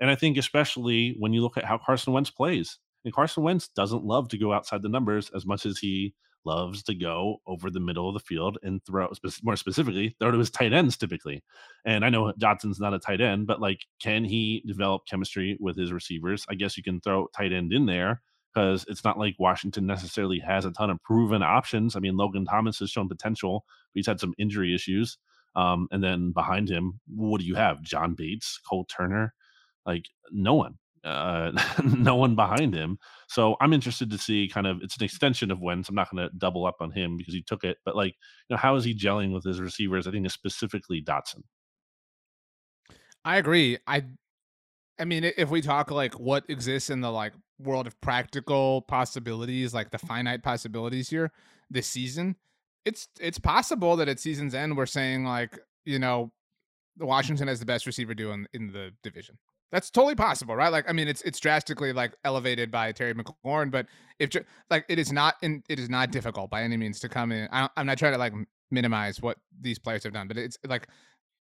[0.00, 3.68] And I think especially when you look at how Carson Wentz plays, and Carson Wentz
[3.68, 7.70] doesn't love to go outside the numbers as much as he loves to go over
[7.70, 9.08] the middle of the field and throw,
[9.42, 11.42] more specifically, throw to his tight ends typically.
[11.84, 15.76] And I know Dotson's not a tight end, but like, can he develop chemistry with
[15.76, 16.44] his receivers?
[16.48, 18.20] I guess you can throw tight end in there
[18.54, 21.96] because it's not like Washington necessarily has a ton of proven options.
[21.96, 25.18] I mean, Logan Thomas has shown potential, but he's had some injury issues.
[25.54, 27.82] Um, and then behind him, what do you have?
[27.82, 29.34] John Bates, Cole Turner,
[29.84, 31.52] like no one uh,
[31.84, 32.98] no one behind him.
[33.28, 35.88] So I'm interested to see kind of it's an extension of Wentz.
[35.88, 38.14] I'm not going to double up on him because he took it, but like,
[38.48, 40.06] you know, how is he gelling with his receivers?
[40.06, 41.42] I think specifically Dotson.
[43.24, 43.78] I agree.
[43.86, 44.04] I
[44.98, 49.72] I mean, if we talk like what exists in the like world of practical possibilities,
[49.72, 51.32] like the finite possibilities here
[51.70, 52.36] this season,
[52.84, 56.32] it's it's possible that at season's end we're saying like, you know,
[56.98, 59.38] Washington has the best receiver doing in, in the division.
[59.72, 60.70] That's totally possible, right?
[60.70, 63.86] Like, I mean, it's it's drastically like elevated by Terry McLaurin, but
[64.18, 64.30] if
[64.70, 67.48] like it is not in, it is not difficult by any means to come in.
[67.50, 68.34] I am not trying to like
[68.70, 70.88] minimize what these players have done, but it's like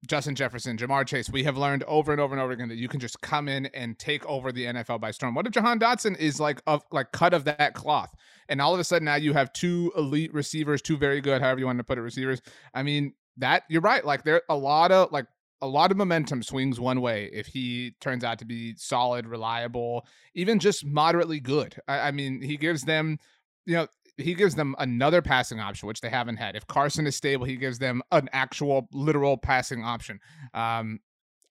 [0.07, 1.29] Justin Jefferson, Ja'Marr Chase.
[1.29, 3.65] We have learned over and over and over again that you can just come in
[3.67, 5.35] and take over the NFL by storm.
[5.35, 8.15] What if Jahan Dotson is like of like cut of that cloth,
[8.47, 11.59] and all of a sudden now you have two elite receivers, two very good, however
[11.59, 12.41] you want to put it, receivers.
[12.73, 14.05] I mean, that you're right.
[14.05, 15.25] Like there are a lot of like
[15.65, 20.05] a lot of momentum swings one way if he turns out to be solid, reliable,
[20.35, 21.75] even just moderately good.
[21.87, 23.17] I, I, mean, he gives them,
[23.65, 26.55] you know, he gives them another passing option, which they haven't had.
[26.55, 30.19] If Carson is stable, he gives them an actual, literal passing option.
[30.53, 30.99] Um,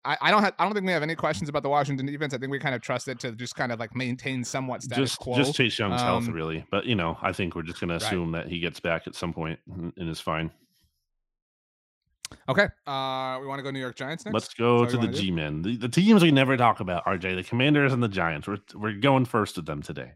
[0.04, 2.32] I, I don't have, I don't think we have any questions about the Washington defense.
[2.34, 5.10] I think we kind of trust it to just kind of like maintain somewhat status
[5.10, 5.36] just, quo.
[5.36, 6.64] Just Chase Young's um, health, really.
[6.70, 8.44] But you know, I think we're just going to assume right.
[8.44, 10.52] that he gets back at some point and, and is fine.
[12.48, 12.64] Okay.
[12.86, 14.34] Uh, we want to go New York Giants next.
[14.34, 17.04] Let's go to the G men, the, the, teams we never talk about.
[17.06, 18.46] RJ, the Commanders and the Giants.
[18.46, 20.12] We're we're going first with them today.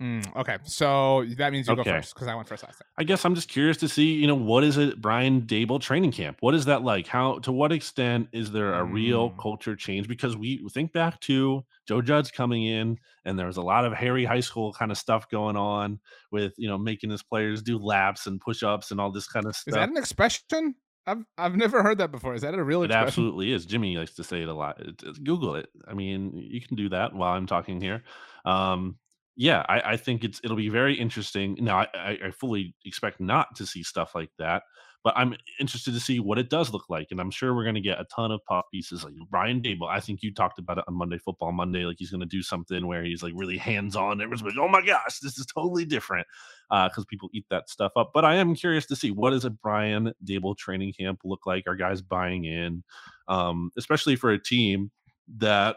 [0.00, 1.84] Mm, okay, so that means you okay.
[1.84, 2.88] go first because I went first last time.
[2.98, 6.12] I guess I'm just curious to see, you know, what is it Brian Daboll training
[6.12, 6.36] camp?
[6.40, 7.06] What is that like?
[7.06, 8.92] How to what extent is there a mm.
[8.92, 10.06] real culture change?
[10.06, 13.94] Because we think back to Joe Judge coming in, and there was a lot of
[13.94, 15.98] Harry High School kind of stuff going on
[16.30, 19.46] with you know making his players do laps and push ups and all this kind
[19.46, 19.72] of stuff.
[19.72, 20.74] Is that an expression?
[21.06, 22.34] I've I've never heard that before.
[22.34, 22.82] Is that a real?
[22.82, 23.06] It expression?
[23.06, 23.64] absolutely is.
[23.64, 24.78] Jimmy likes to say it a lot.
[24.78, 25.68] It, it, Google it.
[25.88, 28.02] I mean, you can do that while I'm talking here.
[28.44, 28.96] Um,
[29.36, 31.56] yeah, I, I, think it's it'll be very interesting.
[31.60, 34.62] Now, I, I, fully expect not to see stuff like that,
[35.04, 37.74] but I'm interested to see what it does look like, and I'm sure we're going
[37.74, 39.90] to get a ton of pop pieces like Brian Daboll.
[39.90, 42.42] I think you talked about it on Monday Football Monday, like he's going to do
[42.42, 44.22] something where he's like really hands on.
[44.22, 46.26] Everyone's like, "Oh my gosh, this is totally different,"
[46.70, 48.12] because uh, people eat that stuff up.
[48.14, 51.64] But I am curious to see what does a Brian Daboll training camp look like?
[51.66, 52.82] Are guys buying in,
[53.28, 54.90] um, especially for a team
[55.38, 55.76] that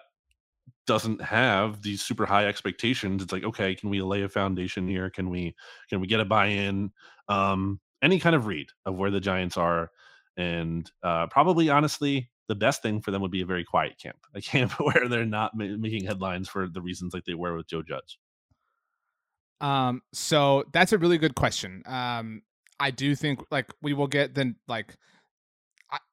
[0.90, 5.08] doesn't have these super high expectations it's like okay can we lay a foundation here?
[5.12, 5.56] Can we
[5.88, 6.90] can we get a buy-in?
[7.28, 9.92] Um any kind of read of where the giants are
[10.36, 14.18] and uh probably honestly the best thing for them would be a very quiet camp.
[14.34, 17.68] A camp where they're not ma- making headlines for the reasons like they were with
[17.68, 18.18] joe judge.
[19.62, 21.84] Um so that's a really good question.
[21.86, 22.42] Um
[22.80, 24.96] i do think like we will get then like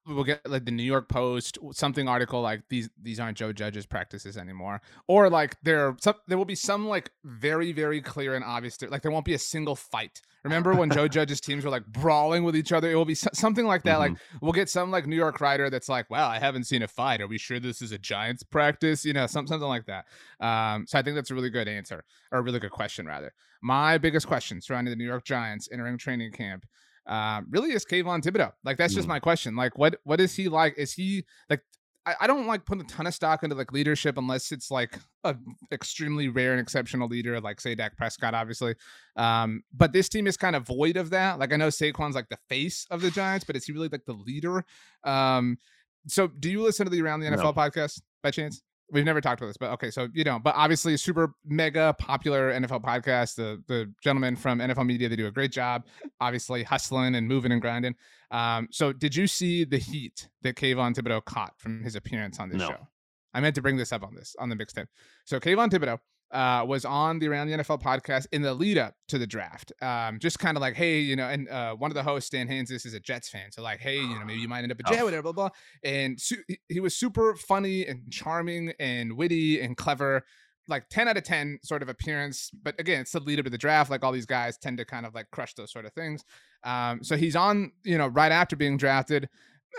[0.06, 3.86] we'll get like the New York Post something article like these these aren't Joe Judge's
[3.86, 8.34] practices anymore, or like there are some there will be some like very very clear
[8.34, 10.20] and obvious like there won't be a single fight.
[10.44, 12.90] Remember when Joe Judge's teams were like brawling with each other?
[12.90, 13.98] It will be something like that.
[13.98, 14.12] Mm-hmm.
[14.14, 16.88] Like we'll get some like New York writer that's like, "Wow, I haven't seen a
[16.88, 17.20] fight.
[17.20, 20.06] Are we sure this is a Giants practice?" You know, some, something like that.
[20.40, 23.32] Um, so I think that's a really good answer or a really good question rather.
[23.62, 26.66] My biggest question surrounding the New York Giants entering training camp
[27.06, 28.52] uh, really is Kayvon Thibodeaux.
[28.64, 29.10] Like that's just mm.
[29.10, 29.56] my question.
[29.56, 30.76] Like what what is he like?
[30.76, 31.62] Is he like
[32.06, 34.98] I, I don't like put a ton of stock into like leadership unless it's like
[35.24, 35.36] a
[35.72, 38.76] extremely rare and exceptional leader, like say Dak Prescott, obviously.
[39.16, 41.38] Um, but this team is kind of void of that.
[41.38, 44.04] Like I know Saquon's like the face of the Giants, but is he really like
[44.04, 44.64] the leader?
[45.04, 45.58] Um,
[46.06, 47.52] so do you listen to the Around the NFL no.
[47.52, 48.62] podcast by chance?
[48.90, 52.52] We've never talked about this, but okay, so you know, but obviously, super mega popular
[52.52, 53.34] NFL podcast.
[53.34, 55.84] The the gentlemen from NFL Media they do a great job,
[56.20, 57.96] obviously hustling and moving and grinding.
[58.30, 62.48] Um, so did you see the heat that Kayvon Thibodeaux caught from his appearance on
[62.48, 62.68] this no.
[62.68, 62.88] show?
[63.34, 64.86] I meant to bring this up on this on the mixtape.
[65.24, 65.98] So Kayvon Thibodeaux
[66.36, 69.72] uh, was on the Around the NFL podcast in the lead up to the draft.
[69.80, 72.46] Um, just kind of like, hey, you know, and uh, one of the hosts, Dan
[72.46, 73.50] Hanzus, is a Jets fan.
[73.50, 75.32] So, like, hey, you know, maybe you might end up a Jet, or whatever, blah,
[75.32, 75.48] blah.
[75.82, 80.24] And su- he was super funny and charming and witty and clever.
[80.68, 82.50] Like 10 out of 10 sort of appearance.
[82.62, 83.90] But again, it's the lead up to the draft.
[83.90, 86.24] Like all these guys tend to kind of like crush those sort of things.
[86.64, 89.28] Um, so he's on, you know, right after being drafted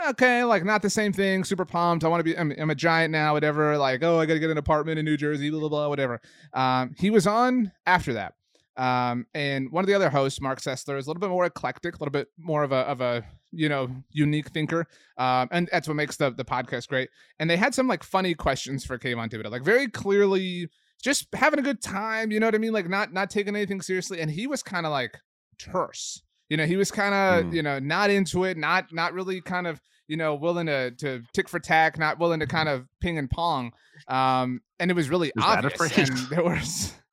[0.10, 1.44] okay, like not the same thing.
[1.44, 2.04] Super pumped.
[2.04, 2.38] I want to be.
[2.38, 3.34] I'm, I'm, a giant now.
[3.34, 3.78] Whatever.
[3.78, 5.50] Like, oh, I got to get an apartment in New Jersey.
[5.50, 5.90] Blah blah blah.
[5.90, 6.22] Whatever.
[6.54, 8.34] Um, he was on after that.
[8.78, 11.96] Um, and one of the other hosts, Marc Sessler, is a little bit more eclectic,
[11.96, 14.86] a little bit more of a of a you know unique thinker.
[15.18, 17.10] Um, and that's what makes the the podcast great.
[17.40, 20.70] And they had some like funny questions for Kayvon Thibodeaux, like very clearly
[21.02, 22.32] just having a good time.
[22.32, 22.74] You know what I mean?
[22.74, 24.22] Like not not taking anything seriously.
[24.22, 25.18] And he was kind of like
[25.58, 27.56] terse you know he was kind of mm.
[27.56, 31.22] you know not into it not not really kind of you know willing to to
[31.34, 33.72] tick for tack not willing to kind of ping and pong
[34.08, 36.94] um and it was really Is obvious and there was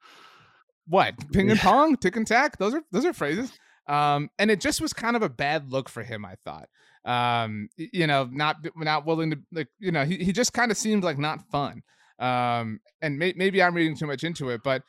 [0.86, 1.14] what?
[1.32, 1.96] Ping and pong?
[1.96, 2.58] Tick and tack?
[2.58, 3.52] Those are those are phrases.
[3.86, 6.68] Um, and it just was kind of a bad look for him, I thought.
[7.04, 10.76] Um, you know, not not willing to like, you know, he, he just kind of
[10.76, 11.82] seemed like not fun.
[12.18, 14.82] Um, and may, maybe I'm reading too much into it, but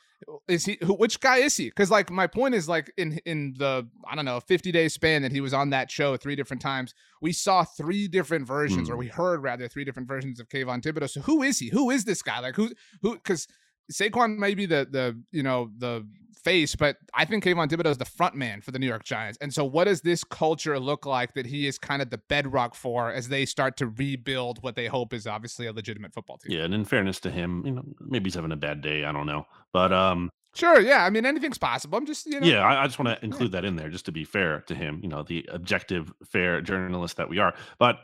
[0.48, 1.66] is he who, which guy is he?
[1.66, 5.22] Because like my point is like in in the I don't know 50 day span
[5.22, 8.92] that he was on that show three different times, we saw three different versions, mm.
[8.92, 9.00] or hmm.
[9.00, 11.10] we heard rather three different versions of Kayvon Thibodeaux.
[11.10, 11.68] So who is he?
[11.68, 12.40] Who is this guy?
[12.40, 12.70] Like who
[13.02, 13.14] who?
[13.14, 13.46] Because
[13.92, 16.06] Saquon may be the the you know the
[16.46, 19.36] face, but I think Kayvon Thibodeaux is the front man for the New York Giants.
[19.40, 22.76] And so, what does this culture look like that he is kind of the bedrock
[22.76, 26.56] for as they start to rebuild what they hope is obviously a legitimate football team?
[26.56, 29.04] Yeah, and in fairness to him, you know, maybe he's having a bad day.
[29.04, 31.04] I don't know, but um, Sure, yeah.
[31.04, 31.98] I mean, anything's possible.
[31.98, 32.46] I'm just, you know.
[32.46, 33.60] Yeah, I, I just want to include yeah.
[33.60, 35.00] that in there, just to be fair to him.
[35.02, 37.54] You know, the objective, fair journalist that we are.
[37.78, 37.98] But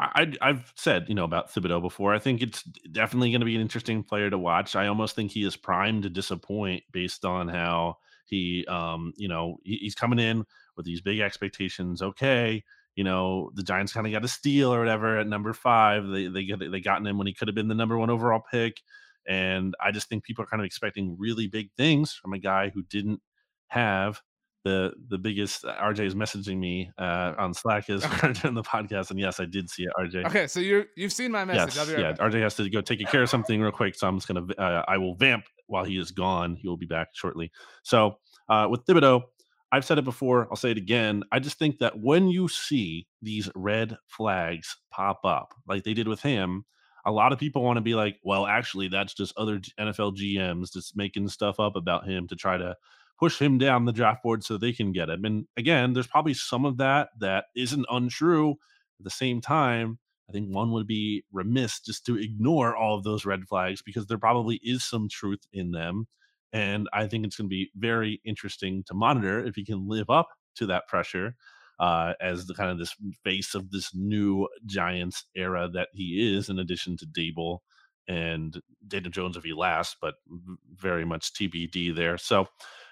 [0.00, 2.14] I, have said, you know, about Thibodeaux before.
[2.14, 4.74] I think it's definitely going to be an interesting player to watch.
[4.74, 9.58] I almost think he is primed to disappoint based on how he, um, you know,
[9.62, 10.44] he, he's coming in
[10.76, 12.00] with these big expectations.
[12.00, 16.06] Okay, you know, the Giants kind of got a steal or whatever at number five.
[16.06, 18.42] They they get they gotten him when he could have been the number one overall
[18.50, 18.80] pick,
[19.28, 22.70] and I just think people are kind of expecting really big things from a guy
[22.70, 23.20] who didn't
[23.68, 24.22] have
[24.64, 28.02] the the biggest uh, RJ is messaging me uh, on Slack is
[28.42, 30.26] during the podcast, and yes, I did see it, RJ.
[30.26, 31.76] Okay, so you you've seen my message.
[31.76, 34.28] Yes, yeah, RJ has to go take care of something real quick, so I'm just
[34.28, 36.56] gonna uh, I will vamp while he is gone.
[36.56, 37.50] He will be back shortly.
[37.82, 39.22] So uh, with Thibodeaux,
[39.72, 40.48] I've said it before.
[40.50, 41.22] I'll say it again.
[41.32, 46.08] I just think that when you see these red flags pop up, like they did
[46.08, 46.64] with him,
[47.04, 50.72] a lot of people want to be like, well, actually, that's just other NFL GMs
[50.72, 52.76] just making stuff up about him to try to
[53.20, 55.24] push him down the draft board so they can get him.
[55.24, 58.52] And again, there's probably some of that that isn't untrue.
[58.98, 59.98] At the same time,
[60.28, 64.06] I think one would be remiss just to ignore all of those red flags because
[64.06, 66.06] there probably is some truth in them.
[66.52, 70.08] And I think it's going to be very interesting to monitor if he can live
[70.08, 71.36] up to that pressure
[71.78, 76.48] uh, as the kind of this face of this new Giants era that he is,
[76.48, 77.58] in addition to Daboll
[78.08, 80.14] and Daniel Jones if he lasts, but
[80.74, 82.18] very much TBD there.
[82.18, 82.48] So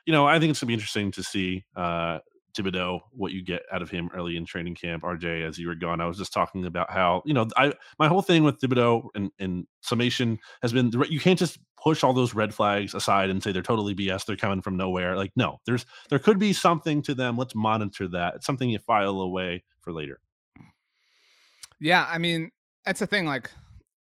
[0.08, 2.20] you know, I think it's gonna be interesting to see uh,
[2.56, 5.02] Thibodeaux, what you get out of him early in training camp.
[5.02, 8.08] RJ, as you were gone, I was just talking about how you know, I my
[8.08, 12.32] whole thing with Thibodeaux and, and summation has been you can't just push all those
[12.32, 14.24] red flags aside and say they're totally BS.
[14.24, 15.14] They're coming from nowhere.
[15.14, 17.36] Like, no, there's there could be something to them.
[17.36, 18.36] Let's monitor that.
[18.36, 20.20] It's something you file away for later.
[21.80, 22.50] Yeah, I mean,
[22.86, 23.26] that's the thing.
[23.26, 23.50] Like,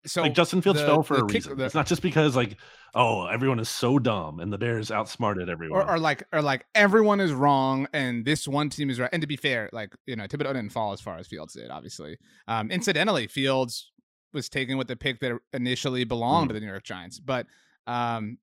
[0.05, 1.57] so like Justin Fields the, fell for a kick, reason.
[1.57, 2.55] The, it's not just because like
[2.97, 6.65] oh everyone is so dumb and the Bears outsmarted everyone, or, or, like or like
[6.75, 9.09] everyone is wrong and this one team is right.
[9.13, 11.69] And to be fair, like you know Thibodeaux didn't fall as far as Fields did.
[11.69, 12.17] Obviously,
[12.47, 13.91] um, incidentally, Fields
[14.33, 16.49] was taken with the pick that initially belonged mm.
[16.49, 17.45] to the New York Giants, but
[17.85, 18.39] um,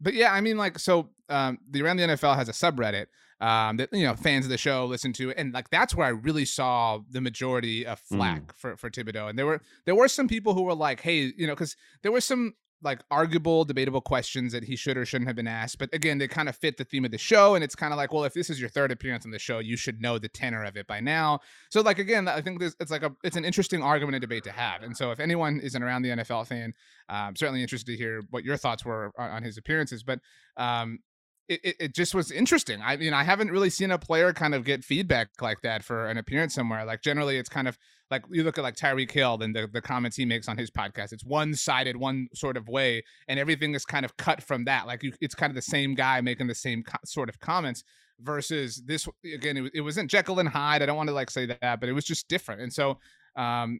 [0.00, 3.06] but yeah, I mean like so um, the around the NFL has a subreddit
[3.40, 6.10] um, that you know fans of the show listen to, and like that's where I
[6.10, 8.56] really saw the majority of flack mm.
[8.56, 9.28] for for Thibodeaux.
[9.28, 12.12] And there were there were some people who were like, hey, you know, because there
[12.12, 15.78] were some like arguable, debatable questions that he should or shouldn't have been asked.
[15.78, 17.54] But again, they kind of fit the theme of the show.
[17.54, 19.58] And it's kind of like, well, if this is your third appearance on the show,
[19.58, 21.40] you should know the tenor of it by now.
[21.70, 24.44] So like again, I think this it's like a it's an interesting argument and debate
[24.44, 24.82] to have.
[24.82, 26.72] And so if anyone isn't around the NFL fan,
[27.08, 30.02] I'm certainly interested to hear what your thoughts were on, his appearances.
[30.02, 30.20] But
[30.56, 31.00] um,
[31.48, 32.82] it, it, just was interesting.
[32.82, 36.06] I mean, I haven't really seen a player kind of get feedback like that for
[36.06, 36.84] an appearance somewhere.
[36.84, 37.78] Like generally, it's kind of
[38.10, 40.70] like you look at like Tyreek Hill and the, the comments he makes on his
[40.70, 41.12] podcast.
[41.12, 44.86] It's one sided, one sort of way, and everything is kind of cut from that.
[44.86, 47.84] Like you, it's kind of the same guy making the same co- sort of comments.
[48.20, 50.82] Versus this again, it, it wasn't Jekyll and Hyde.
[50.82, 52.60] I don't want to like say that, but it was just different.
[52.60, 52.98] And so,
[53.36, 53.78] um,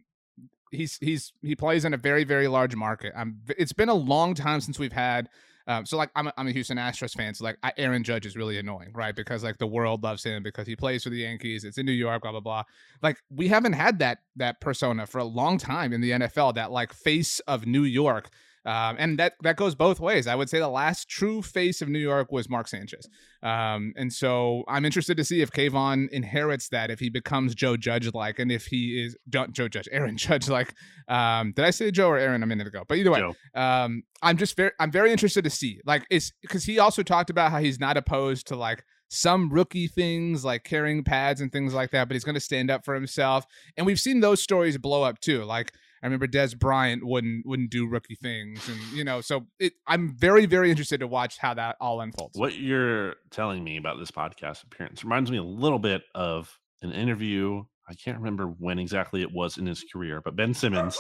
[0.70, 3.12] he's he's he plays in a very very large market.
[3.16, 5.29] Um, it's been a long time since we've had
[5.69, 8.25] um, so like I'm a, I'm a Houston Astros fan, so like I, Aaron Judge
[8.25, 9.14] is really annoying, right?
[9.14, 11.62] Because like the world loves him because he plays for the Yankees.
[11.62, 12.62] It's in New York, blah blah blah.
[13.03, 16.55] Like we haven't had that that persona for a long time in the NFL.
[16.55, 18.31] That like face of New York
[18.69, 20.27] um, and that that goes both ways.
[20.27, 23.09] I would say the last true face of New York was Mark Sanchez.
[23.43, 27.79] Um, and so I'm interested to see if Kayvon inherits that, if he becomes Joe
[27.79, 30.75] Judge like, and if he is Joe Judge, Aaron Judge like.
[31.09, 32.83] Um, did I say Joe or Aaron a minute ago?
[32.87, 33.23] But either way,
[33.55, 37.31] um, I'm just very I'm very interested to see like it's because he also talked
[37.31, 41.73] about how he's not opposed to like some rookie things like carrying pads and things
[41.73, 43.47] like that, but he's going to stand up for himself.
[43.79, 45.45] And we've seen those stories blow up too.
[45.45, 45.73] Like
[46.03, 50.17] I remember Dez Bryant wouldn't wouldn't do rookie things, and you know, so it, I'm
[50.17, 52.39] very very interested to watch how that all unfolds.
[52.39, 56.93] What you're telling me about this podcast appearance reminds me a little bit of an
[56.93, 57.65] interview.
[57.89, 60.99] I can't remember when exactly it was in his career, but Ben Simmons,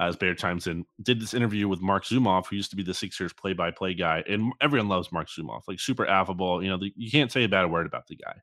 [0.00, 2.84] uh, as Bear chimes in, did this interview with Marc Zumoff, who used to be
[2.84, 6.62] the Sixers play-by-play guy, and everyone loves Marc Zumoff, like super affable.
[6.62, 8.36] You know, the, you can't say a bad word about the guy.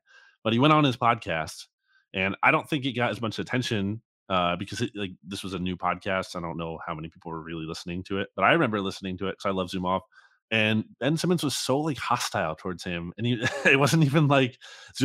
[0.44, 1.66] But he went on his podcast,
[2.12, 5.54] and I don't think it got as much attention uh, because it, like this was
[5.54, 6.36] a new podcast.
[6.36, 9.18] I don't know how many people were really listening to it, but I remember listening
[9.18, 10.02] to it because I love Off.
[10.50, 14.58] And Ben Simmons was so like hostile towards him, and he it wasn't even like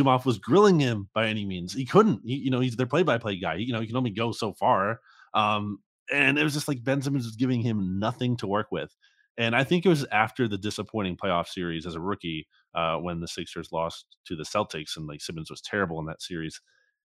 [0.06, 1.72] Off was grilling him by any means.
[1.72, 3.54] He couldn't, he, you know, he's their play-by-play guy.
[3.54, 5.00] You know, he can only go so far.
[5.34, 5.78] Um,
[6.12, 8.94] and it was just like Ben Simmons was giving him nothing to work with.
[9.38, 13.20] And I think it was after the disappointing playoff series as a rookie uh, when
[13.20, 16.60] the Sixers lost to the Celtics and like Simmons was terrible in that series.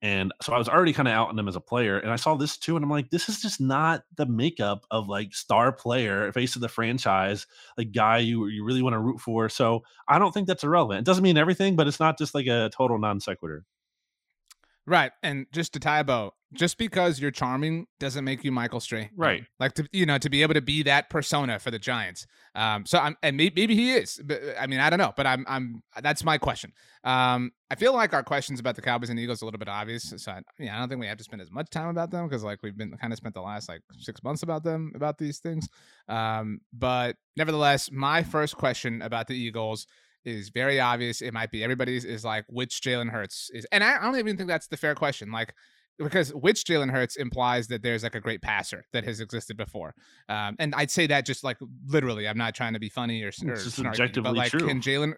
[0.05, 1.99] And so I was already kind of out on him as a player.
[1.99, 2.77] And I saw this too.
[2.77, 6.61] And I'm like, this is just not the makeup of like star player, face of
[6.61, 7.47] the franchise,
[7.79, 9.49] like guy you, you really want to root for.
[9.49, 11.01] So I don't think that's irrelevant.
[11.01, 13.65] It doesn't mean everything, but it's not just like a total non sequitur.
[14.87, 15.13] Right.
[15.23, 19.11] And just to tie a bow, just because you're charming doesn't make you Michael Strahan.
[19.17, 19.45] Right.
[19.59, 22.27] Like to you know to be able to be that persona for the Giants.
[22.55, 22.87] Um.
[22.87, 24.21] So I'm and maybe, maybe he is.
[24.25, 25.13] But I mean I don't know.
[25.17, 26.73] But I'm I'm that's my question.
[27.03, 27.53] Um.
[27.71, 30.13] I feel like our questions about the Cowboys and Eagles are a little bit obvious.
[30.17, 32.29] So I, yeah, I don't think we have to spend as much time about them
[32.29, 35.19] because like we've been kind of spent the last like six months about them about
[35.19, 35.69] these things.
[36.09, 36.61] Um.
[36.73, 39.87] But nevertheless, my first question about the Eagles
[40.25, 41.23] is very obvious.
[41.23, 44.37] It might be everybody's is like which Jalen Hurts is, and I, I don't even
[44.37, 45.31] think that's the fair question.
[45.31, 45.55] Like
[45.99, 49.95] because which Jalen Hurts implies that there's like a great passer that has existed before,
[50.29, 52.27] um, and I'd say that just like literally.
[52.27, 54.67] I'm not trying to be funny or, or snarky, but like true.
[54.67, 55.15] can Jalen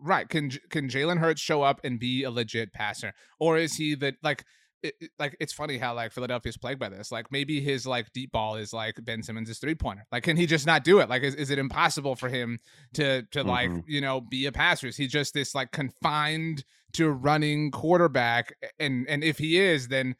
[0.00, 3.94] right can can Jalen Hurts show up and be a legit passer, or is he
[3.96, 4.44] that like
[4.84, 7.10] it, it, like it's funny how like Philadelphia's plagued by this.
[7.10, 10.06] Like maybe his like deep ball is like Ben Simmons' three pointer.
[10.12, 11.08] Like can he just not do it?
[11.08, 12.58] Like is, is it impossible for him
[12.94, 13.48] to to mm-hmm.
[13.48, 14.86] like you know be a passer?
[14.86, 18.54] Is he just this like confined to running quarterback?
[18.78, 20.16] And and if he is, then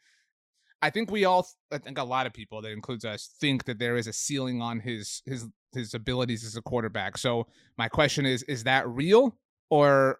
[0.81, 3.77] I think we all I think a lot of people that includes us think that
[3.77, 7.19] there is a ceiling on his his his abilities as a quarterback.
[7.19, 7.47] So
[7.77, 9.37] my question is is that real
[9.69, 10.19] or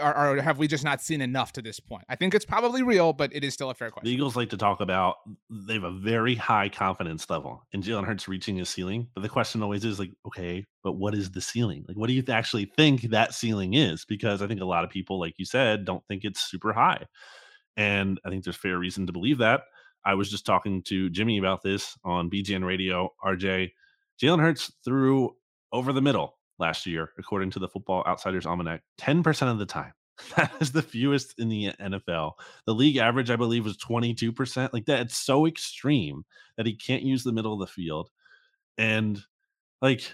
[0.00, 2.04] or, or, have we just not seen enough to this point?
[2.08, 4.06] I think it's probably real, but it is still a fair question.
[4.06, 5.16] The Eagles like to talk about
[5.50, 9.08] they have a very high confidence level in Jalen Hurts reaching his ceiling.
[9.14, 11.84] But the question always is like, okay, but what is the ceiling?
[11.86, 14.04] Like, what do you actually think that ceiling is?
[14.04, 17.04] Because I think a lot of people, like you said, don't think it's super high.
[17.76, 19.62] And I think there's fair reason to believe that.
[20.04, 23.10] I was just talking to Jimmy about this on BGN Radio.
[23.24, 23.70] RJ,
[24.22, 25.34] Jalen Hurts threw
[25.72, 29.92] over the middle last year, according to the Football Outsiders Almanac, 10% of the time.
[30.36, 32.34] That is the fewest in the NFL.
[32.66, 34.72] The league average, I believe, was 22%.
[34.72, 36.24] Like that, it's so extreme
[36.56, 38.10] that he can't use the middle of the field.
[38.78, 39.20] And
[39.82, 40.08] like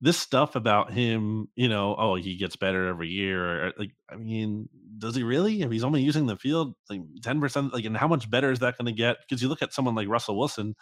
[0.00, 3.72] this stuff about him, you know, oh, he gets better every year.
[3.78, 4.68] Like, I mean,
[4.98, 5.62] does he really?
[5.62, 8.76] If he's only using the field like 10%, like, and how much better is that
[8.76, 9.16] going to get?
[9.20, 10.76] Because you look at someone like Russell Wilson,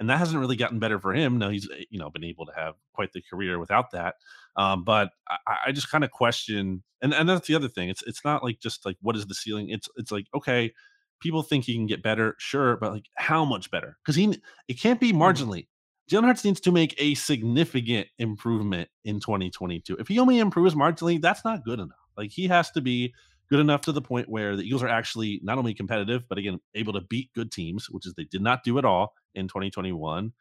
[0.00, 1.38] and that hasn't really gotten better for him.
[1.38, 4.14] Now he's eh, you know been able to have quite the career without that.
[4.56, 7.88] Um, but I, I just kind of question, and and that's the other thing.
[7.88, 9.70] It's it's not like just like what is the ceiling.
[9.70, 10.72] It's it's like okay,
[11.20, 13.96] people think he can get better, sure, but like how much better?
[14.04, 14.36] Because he
[14.68, 15.22] it can't be mm-hmm.
[15.22, 15.66] marginally.
[16.10, 19.96] Jalen Hurts needs to make a significant improvement in 2022.
[20.00, 21.96] If he only improves marginally, that's not good enough.
[22.16, 23.14] Like he has to be
[23.48, 26.58] good enough to the point where the Eagles are actually not only competitive, but again,
[26.74, 30.32] able to beat good teams, which is they did not do at all in 2021.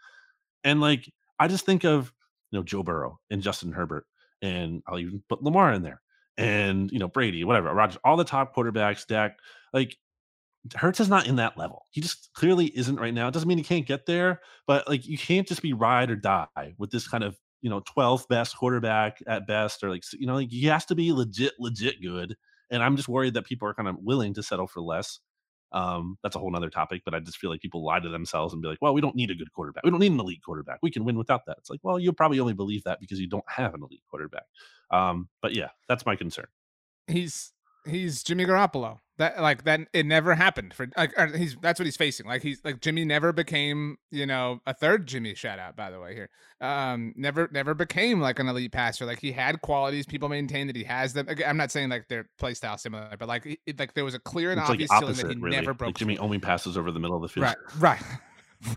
[0.63, 2.13] And like, I just think of,
[2.51, 4.05] you know, Joe Burrow and Justin Herbert,
[4.41, 6.01] and I'll even put Lamar in there
[6.37, 9.37] and, you know, Brady, whatever, Rodgers, all the top quarterbacks, Dak,
[9.73, 9.97] like,
[10.75, 11.85] Hurts is not in that level.
[11.91, 13.27] He just clearly isn't right now.
[13.29, 16.17] It doesn't mean he can't get there, but like you can't just be ride or
[16.17, 20.27] die with this kind of you know 12th best quarterback at best, or like you
[20.27, 22.35] know like he has to be legit, legit good
[22.71, 25.19] and I'm just worried that people are kind of willing to settle for less.
[25.71, 28.53] Um, that's a whole nother topic, but I just feel like people lie to themselves
[28.53, 29.83] and be like, well, we don't need a good quarterback.
[29.83, 30.79] We don't need an elite quarterback.
[30.81, 31.57] We can win without that.
[31.59, 34.45] It's like, well, you'll probably only believe that because you don't have an elite quarterback.
[34.91, 36.47] Um, but yeah, that's my concern.
[37.07, 37.51] He's
[37.85, 38.99] he's Jimmy Garoppolo.
[39.17, 42.25] That like that it never happened for like he's that's what he's facing.
[42.25, 45.99] Like he's like Jimmy never became you know a third Jimmy shout out by the
[45.99, 46.29] way here.
[46.61, 49.05] Um, never never became like an elite passer.
[49.05, 50.05] Like he had qualities.
[50.05, 51.27] People maintain that he has them.
[51.45, 54.19] I'm not saying like their play style similar, but like it, like there was a
[54.19, 55.57] clear and it's obvious like opposite, that he really.
[55.57, 55.89] never broke.
[55.89, 57.43] Like Jimmy only passes over the middle of the field.
[57.43, 58.01] Right, right.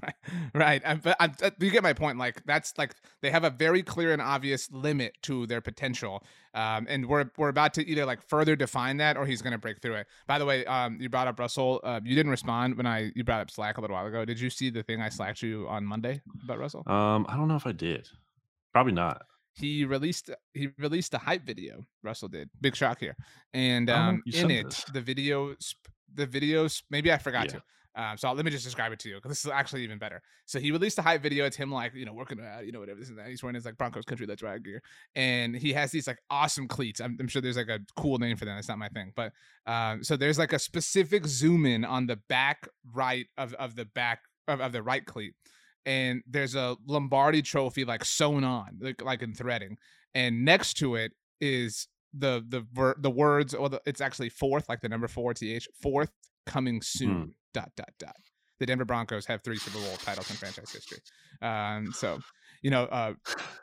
[0.03, 0.15] right
[0.55, 3.83] right I'm, I'm, uh, you get my point like that's like they have a very
[3.83, 6.23] clear and obvious limit to their potential
[6.55, 9.59] um, and we're we're about to either like further define that or he's going to
[9.59, 10.07] break through it.
[10.27, 13.25] By the way um, you brought up russell uh, you didn't respond when i you
[13.25, 14.25] brought up slack a little while ago.
[14.25, 16.83] Did you see the thing i slacked you on monday about russell?
[16.87, 18.09] Um i don't know if i did.
[18.73, 19.23] Probably not.
[19.55, 22.51] He released he released a hype video russell did.
[22.61, 23.17] Big shock here.
[23.53, 24.85] And um, in it this.
[24.93, 25.55] the video
[26.15, 27.53] the videos maybe i forgot yeah.
[27.53, 27.63] to
[27.95, 30.23] Um, so let me just describe it to you because this is actually even better.
[30.47, 31.45] So he released a hype video.
[31.45, 33.27] It's him like you know working out, you know whatever this and that.
[33.27, 34.83] He's wearing his like Broncos country let's ride gear,
[35.15, 37.01] and he has these like awesome cleats.
[37.01, 38.57] I'm, I'm, sure there's like a cool name for them.
[38.57, 39.33] It's not my thing, but
[39.67, 43.85] um, so there's like a specific zoom in on the back right of of the
[43.85, 45.35] back of, of the right cleat,
[45.85, 49.77] and there's a Lombardi trophy like sewn on like like in threading,
[50.15, 51.13] and next to it
[51.43, 55.35] is the the ver- the words or the, it's actually fourth like the number four
[55.35, 56.11] th fourth
[56.47, 57.31] coming soon mm.
[57.53, 58.17] Dot dot dot.
[58.61, 60.99] The denver broncos have three super bowl titles in franchise history.
[61.41, 62.21] Um so
[62.63, 63.15] you know uh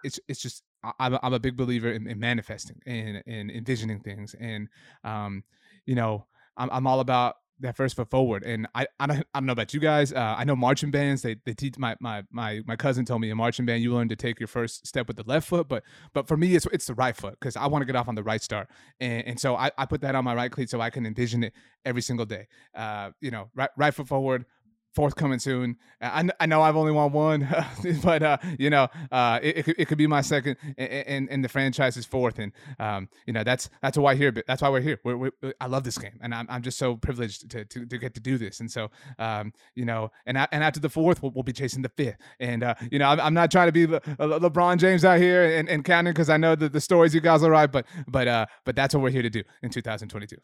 [0.03, 0.63] it's it's just
[0.99, 4.35] i'm a, I'm a big believer in, in manifesting and, and envisioning things.
[4.39, 4.67] And
[5.03, 5.43] um
[5.85, 6.25] you know
[6.57, 8.43] I'm, I'm all about that first foot forward.
[8.43, 10.13] And I, I don't, I don't know about you guys.
[10.13, 11.21] Uh, I know marching bands.
[11.21, 14.09] They, they teach my, my, my, my cousin told me in marching band you learn
[14.09, 15.83] to take your first step with the left foot, but,
[16.13, 18.15] but for me it's, it's the right foot because I want to get off on
[18.15, 20.81] the right start, and, and so I, I put that on my right cleat so
[20.81, 21.53] I can envision it
[21.85, 22.47] every single day.
[22.73, 24.45] Uh, you know, right, right foot forward,
[24.93, 25.77] fourth coming soon.
[26.01, 27.47] I, I know I've only won one,
[28.03, 31.43] but uh, you know, uh, it, it, could, it could be my second, and, and
[31.43, 34.33] the franchise is fourth, and um, you know that's that's why here.
[34.47, 34.99] That's why we're here.
[35.03, 37.97] We're, we're, I love this game, and I'm, I'm just so privileged to, to, to
[37.97, 38.59] get to do this.
[38.59, 41.89] And so, um, you know, and and after the fourth, we'll, we'll be chasing the
[41.89, 42.17] fifth.
[42.39, 45.19] And uh, you know, I'm, I'm, not trying to be Le, Le, LeBron James out
[45.19, 47.85] here and, and counting because I know that the stories you guys will write, but
[48.07, 50.37] but uh, but that's what we're here to do in 2022.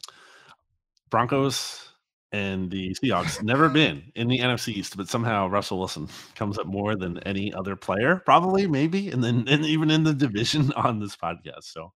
[1.10, 1.95] Broncos
[2.32, 6.66] and the Seahawks never been in the NFC East, but somehow Russell Wilson comes up
[6.66, 11.00] more than any other player, probably, maybe, and then and even in the division on
[11.00, 11.64] this podcast.
[11.64, 11.92] So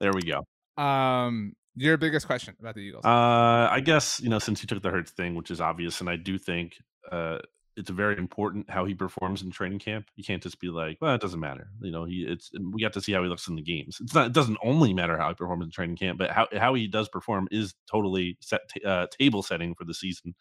[0.00, 0.44] there we go.
[0.82, 3.04] Um, your biggest question about the Eagles?
[3.04, 6.10] Uh, I guess you know since you took the Hurts thing, which is obvious, and
[6.10, 6.76] I do think
[7.10, 7.38] uh
[7.76, 10.06] it's very important how he performs in training camp.
[10.16, 11.68] You can't just be like, well, it doesn't matter.
[11.80, 13.98] You know, he it's we got to see how he looks in the games.
[14.00, 14.28] It's not.
[14.28, 17.08] It doesn't only matter how he performs in training camp, but how how he does
[17.08, 20.34] perform is totally set t- uh, table setting for the season.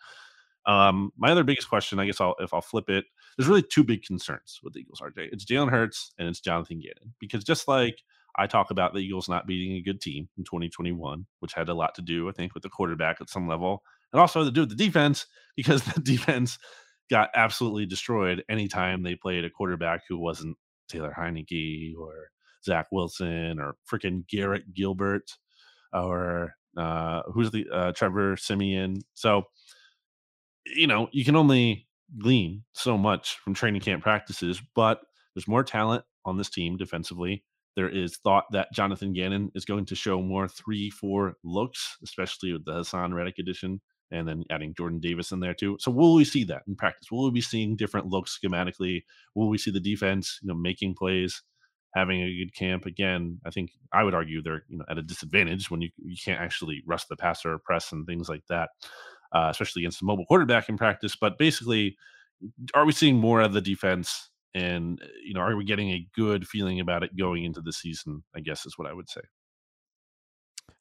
[0.65, 3.05] Um, my other biggest question, I guess, I'll if I'll flip it.
[3.38, 5.29] There's really two big concerns with the Eagles, RJ.
[5.31, 8.01] It's Jalen Hurts and it's Jonathan Gannon because just like
[8.38, 11.73] I talk about the Eagles not beating a good team in 2021, which had a
[11.73, 14.61] lot to do, I think, with the quarterback at some level, and also to do
[14.61, 15.25] with the defense
[15.55, 16.57] because the defense
[17.10, 22.30] got absolutely destroyed anytime they played a quarterback who wasn't Taylor Heinicke or
[22.64, 25.32] Zach Wilson or freaking Garrett Gilbert
[25.93, 29.01] or uh, who's the uh, Trevor Siemian.
[29.14, 29.43] So,
[30.66, 31.88] you know, you can only
[32.20, 35.01] glean so much from training camp practices, but
[35.34, 37.43] there's more talent on this team defensively.
[37.76, 42.53] There is thought that Jonathan Gannon is going to show more three, four looks, especially
[42.53, 43.82] with the Haason Reddick edition
[44.12, 45.78] and then adding Jordan Davis in there too.
[45.80, 47.12] So will we see that in practice?
[47.12, 49.03] Will we be seeing different looks schematically?
[49.34, 51.41] Will we see the defense, you know, making plays,
[51.95, 52.86] having a good camp?
[52.86, 56.16] Again, I think I would argue they're you know at a disadvantage when you you
[56.24, 58.70] can't actually rush the passer or press and things like that,
[59.34, 61.16] uh, especially against a mobile quarterback in practice.
[61.20, 61.97] But basically,
[62.74, 64.30] are we seeing more of the defense?
[64.53, 68.24] And you know, are we getting a good feeling about it going into the season?
[68.36, 69.22] I guess is what I would say.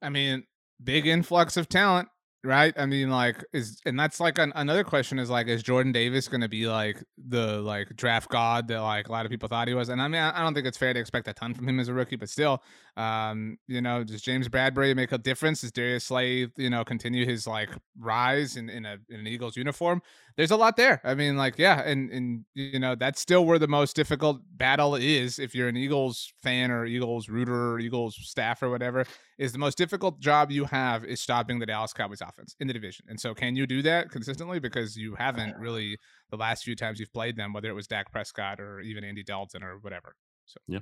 [0.02, 0.44] I mean,
[0.82, 2.08] big influx of talent
[2.44, 2.74] right?
[2.76, 6.28] I mean, like, is and that's like an, another question is like, is Jordan Davis
[6.28, 9.66] going to be like the like draft god that like a lot of people thought
[9.66, 9.88] he was?
[9.88, 11.88] And I mean, I, don't think it's fair to expect a ton from him as
[11.88, 12.62] a rookie, but still,
[12.96, 15.62] um, you know, does James Bradberry make a difference?
[15.62, 19.56] Does Darius Slay, you know, continue his like rise in in, a, in an Eagles
[19.56, 20.02] uniform?
[20.36, 21.00] There's a lot there.
[21.04, 24.96] I mean, like, yeah, and and you know, that's still where the most difficult battle
[24.96, 29.04] is if you're an Eagles fan or Eagles rooter or Eagles staff or whatever
[29.38, 32.72] is the most difficult job you have is stopping the Dallas Cowboys offense in the
[32.72, 33.06] division.
[33.08, 34.58] And so can you do that consistently?
[34.58, 35.60] Because you haven't uh-huh.
[35.60, 35.98] really
[36.30, 39.22] the last few times you've played them, whether it was Dak Prescott or even Andy
[39.22, 40.16] Dalton or whatever.
[40.46, 40.80] So yeah.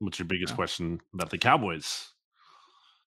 [0.00, 0.56] What's your biggest yeah.
[0.56, 2.12] question about the Cowboys?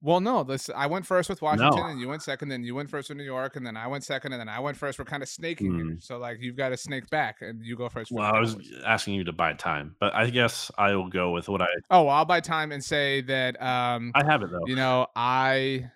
[0.01, 1.87] Well, no, this I went first with Washington, no.
[1.87, 4.05] and you went second, then you went first with New York, and then I went
[4.05, 4.97] second, and then I went first.
[4.97, 6.03] We're kind of snaking mm.
[6.03, 8.11] so like you've got to snake back, and you go first.
[8.11, 11.49] Well, I was asking you to buy time, but I guess I will go with
[11.49, 11.67] what I.
[11.89, 13.61] Oh, well, I'll buy time and say that.
[13.61, 14.65] um I have it though.
[14.65, 15.91] You know, I.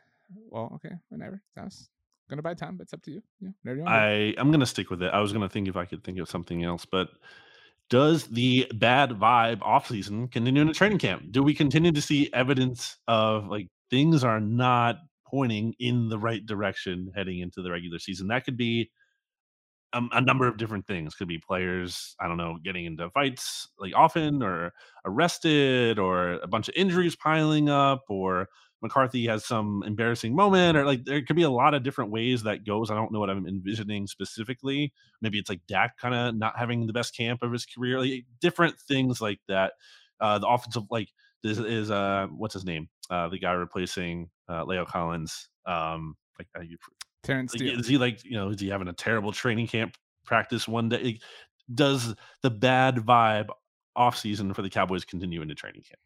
[0.49, 1.09] Well, okay, whatever.
[1.09, 1.41] whenever.
[1.55, 1.89] That's
[2.29, 3.23] gonna buy time, but it's up to you.
[3.39, 3.95] Yeah, whatever you want.
[3.95, 5.13] I I'm gonna stick with it.
[5.13, 7.09] I was gonna think if I could think of something else, but
[7.89, 11.31] does the bad vibe off season continue in the training camp?
[11.31, 16.43] Do we continue to see evidence of like things are not pointing in the right
[16.47, 18.27] direction heading into the regular season.
[18.27, 18.89] That could be
[19.93, 21.13] a, a, number of different things.
[21.13, 24.73] Could be players, I don't know, getting into fights like often, or
[25.05, 28.49] arrested, or a bunch of injuries piling up, or
[28.81, 32.41] McCarthy has some embarrassing moment, or like there could be a lot of different ways
[32.41, 32.89] that goes.
[32.89, 34.91] I don't know what I'm envisioning specifically.
[35.21, 38.25] Maybe it's like Dak kind of not having the best camp of his career, like
[38.41, 39.73] different things like that.
[40.19, 41.09] Uh, the offensive, like
[41.43, 42.89] this is uh, what's his name?
[43.09, 45.49] Uh, the guy replacing uh, La'el Collins.
[45.65, 46.63] Um, like uh,
[47.23, 47.79] Terence Steele.
[47.79, 48.49] Is he like you know?
[48.49, 49.95] Is he having a terrible training camp
[50.25, 51.19] practice one day?
[51.73, 53.49] Does the bad vibe
[53.95, 55.99] off season for the Cowboys continue into training camp?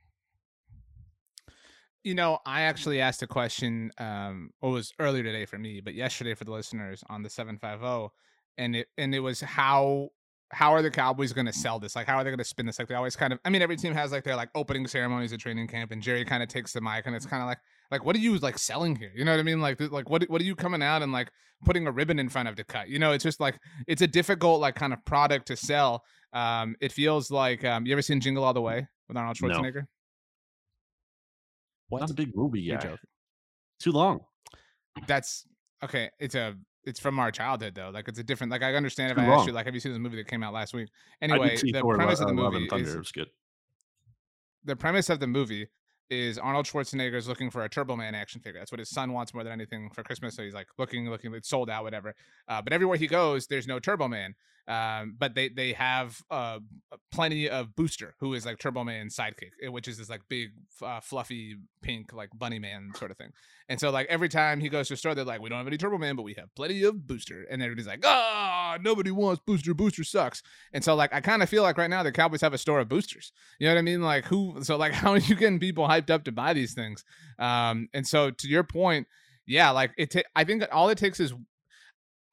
[2.03, 3.91] You know, I actually asked a question.
[3.97, 7.57] Um, it was earlier today for me, but yesterday for the listeners on the seven
[7.57, 8.13] five zero,
[8.57, 10.09] and it and it was how
[10.51, 11.95] how are the Cowboys going to sell this?
[11.95, 12.79] Like, how are they going to spin this?
[12.79, 13.39] Like, they always kind of.
[13.43, 16.23] I mean, every team has like their like opening ceremonies at training camp, and Jerry
[16.23, 17.59] kind of takes the mic, and it's kind of like,
[17.91, 19.11] like, what are you like selling here?
[19.15, 19.59] You know what I mean?
[19.59, 21.31] Like, like what what are you coming out and like
[21.65, 22.89] putting a ribbon in front of to cut?
[22.89, 26.03] You know, it's just like it's a difficult like kind of product to sell.
[26.33, 29.75] Um, it feels like um, you ever seen Jingle All the Way with Arnold Schwarzenegger?
[29.75, 29.81] No.
[31.89, 31.99] What?
[32.01, 32.85] Not a big movie yet.
[33.79, 34.21] Too long.
[35.07, 35.45] That's
[35.83, 36.09] okay.
[36.19, 36.55] It's a
[36.87, 37.91] it's from our childhood though.
[37.93, 38.51] Like it's a different.
[38.51, 40.41] Like I understand if I asked you, like, have you seen this movie that came
[40.41, 40.89] out last week?
[41.21, 43.27] Anyway, the premise of the movie is good.
[44.63, 45.67] The premise of the movie
[46.09, 48.59] is Arnold Schwarzenegger is looking for a Turbo Man action figure.
[48.59, 50.35] That's what his son wants more than anything for Christmas.
[50.35, 52.15] So he's like looking, looking, it's sold out, whatever.
[52.47, 54.33] Uh, but everywhere he goes, there's no Turbo Man.
[54.67, 56.59] Um, but they they have uh,
[57.11, 60.49] plenty of Booster, who is like Turbo Man's sidekick, eh, which is this like big,
[60.81, 63.31] uh, fluffy, pink like bunny man sort of thing.
[63.69, 65.67] And so like every time he goes to a store, they're like, "We don't have
[65.67, 69.09] any Turbo Man, but we have plenty of Booster." And everybody's like, "Ah, oh, nobody
[69.09, 69.73] wants Booster.
[69.73, 70.43] Booster sucks."
[70.73, 72.81] And so like I kind of feel like right now the Cowboys have a store
[72.81, 73.31] of boosters.
[73.59, 74.01] You know what I mean?
[74.01, 74.61] Like who?
[74.63, 77.05] So like how are you getting people hyped up to buy these things?
[77.39, 79.07] Um, and so to your point,
[79.45, 80.13] yeah, like it.
[80.35, 81.33] I think that all it takes is,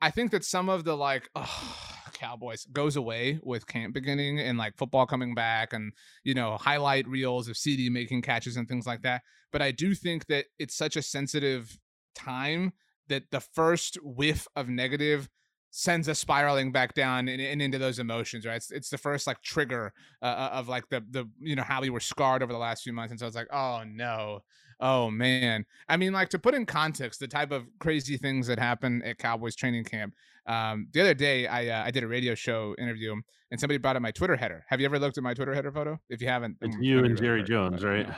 [0.03, 1.29] I think that some of the like.
[1.37, 5.93] Oh, Cowboys goes away with camp beginning and like football coming back and
[6.23, 9.23] you know highlight reels of CeeDee making catches and things like that.
[9.53, 11.79] But I do think that it's such a sensitive
[12.15, 12.73] time
[13.09, 15.29] that the first whiff of negative
[15.77, 18.55] sends us spiraling back down and, and, into those emotions right?
[18.55, 19.93] It's, it's the first like trigger
[20.23, 22.85] uh, uh, of like the the you know how we were scarred over the last
[22.85, 23.11] few months.
[23.11, 24.41] And so it's like oh no.
[24.81, 25.67] Oh man.
[25.89, 29.19] I mean like to put in context the type of crazy things that happen at
[29.19, 30.15] cowboys training camp
[30.47, 33.15] um, the other day i uh, i did a radio show interview
[33.51, 35.73] and somebody brought up my twitter header have you ever looked at my twitter header
[35.73, 38.09] photo if you haven't it's you and jerry jones right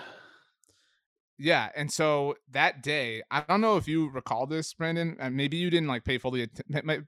[1.38, 5.16] yeah, and so that day, I don't know if you recall this, Brandon.
[5.32, 6.48] Maybe you didn't like pay fully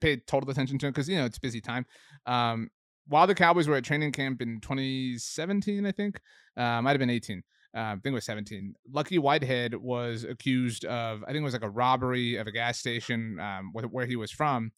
[0.01, 1.87] pay total attention to it because you know it's busy time.
[2.27, 2.69] Um,
[3.07, 6.21] while the Cowboys were at training camp in 2017, I think,
[6.57, 7.43] uh, might have been 18.
[7.75, 8.75] Uh, I think it was 17.
[8.93, 12.79] Lucky Whitehead was accused of, I think it was like a robbery of a gas
[12.79, 14.73] station um, where he was from,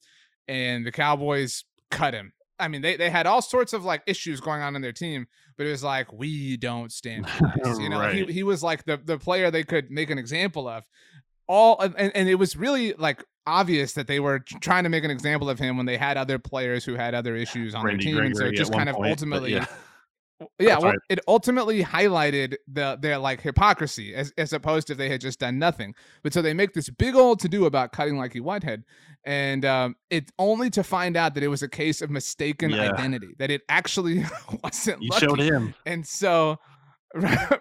[0.49, 4.41] and the Cowboys cut him I mean, they, they had all sorts of like issues
[4.41, 5.27] going on in their team,
[5.57, 7.27] but it was like we don't stand.
[7.65, 8.29] You know, right.
[8.29, 10.85] he, he was like the the player they could make an example of.
[11.47, 15.11] All and, and it was really like obvious that they were trying to make an
[15.11, 18.11] example of him when they had other players who had other issues on Randy their
[18.11, 19.55] team, Gregory and so it just kind of point, ultimately.
[19.55, 19.67] Yeah
[20.59, 25.09] yeah well, it ultimately highlighted the their like hypocrisy as, as opposed to if they
[25.09, 28.17] had just done nothing but so they make this big old to do about cutting
[28.17, 28.85] Lucky Whitehead
[29.25, 32.93] and um, it only to find out that it was a case of mistaken yeah.
[32.93, 34.25] identity that it actually
[34.65, 35.27] wasn't you lucky.
[35.27, 36.59] showed him and so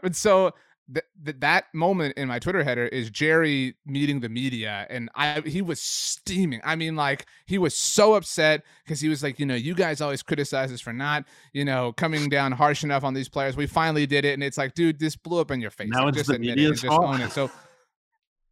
[0.03, 0.51] and so
[0.93, 5.41] th- th- that moment in my Twitter header is Jerry meeting the media, and I
[5.41, 6.61] he was steaming.
[6.63, 10.01] I mean, like he was so upset because he was like, you know, you guys
[10.01, 13.55] always criticize us for not, you know, coming down harsh enough on these players.
[13.55, 15.89] We finally did it, and it's like, dude, this blew up in your face.
[15.91, 17.31] Now like, it's just the admit it, just own it.
[17.31, 17.51] So,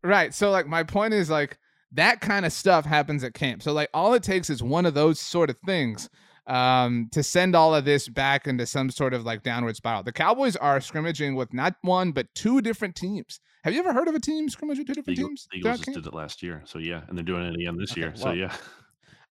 [0.04, 0.34] right.
[0.34, 1.58] So, like, my point is like
[1.94, 3.64] that kind of stuff happens at camp.
[3.64, 6.10] So, like, all it takes is one of those sort of things
[6.48, 10.04] um, to send all of this back into some sort of like downward spiral.
[10.04, 13.39] The Cowboys are scrimmaging with not one but two different teams.
[13.64, 15.48] Have you ever heard of a team scrimmaging with two different teams?
[15.52, 17.91] The Eagles just did it last year, so yeah, and they're doing it again this
[17.91, 18.14] okay, year.
[18.16, 18.56] Well, so yeah.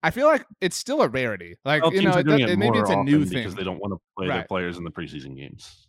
[0.01, 1.55] I feel like it's still a rarity.
[1.63, 3.93] Like well, you know, it, it, maybe it's a new thing because they don't want
[3.93, 4.37] to play right.
[4.37, 5.87] their players in the preseason games.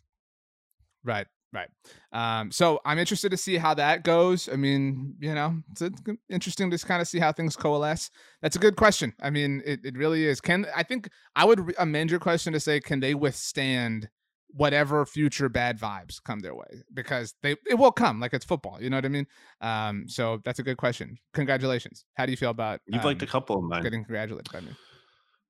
[1.03, 1.27] Right.
[1.55, 1.69] Right.
[2.13, 4.49] Um, so I'm interested to see how that goes.
[4.53, 5.83] I mean, you know, it's
[6.29, 8.11] interesting to kind of see how things coalesce.
[8.43, 9.15] That's a good question.
[9.23, 10.41] I mean, it, it really is.
[10.41, 14.09] Can I think I would amend your question to say, can they withstand
[14.49, 16.83] whatever future bad vibes come their way?
[16.93, 18.19] Because they it will come.
[18.19, 18.79] Like it's football.
[18.81, 19.27] You know what I mean?
[19.61, 21.17] Um, so that's a good question.
[21.35, 22.05] Congratulations.
[22.15, 22.81] How do you feel about?
[22.87, 23.85] You've um, liked a couple of mine.
[23.85, 24.73] Getting congratulated by me.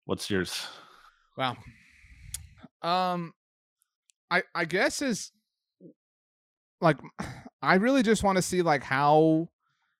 [0.05, 0.67] What's yours?
[1.39, 1.57] Wow.
[2.83, 3.33] Um,
[4.31, 5.33] I I guess is
[6.85, 6.99] like
[7.63, 9.49] I really just want to see like how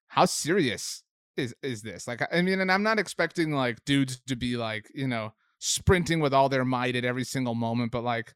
[0.09, 1.03] how serious
[1.37, 2.07] is is this?
[2.07, 6.21] Like I mean, and I'm not expecting like dudes to be like, you know, sprinting
[6.21, 8.35] with all their might at every single moment, but like,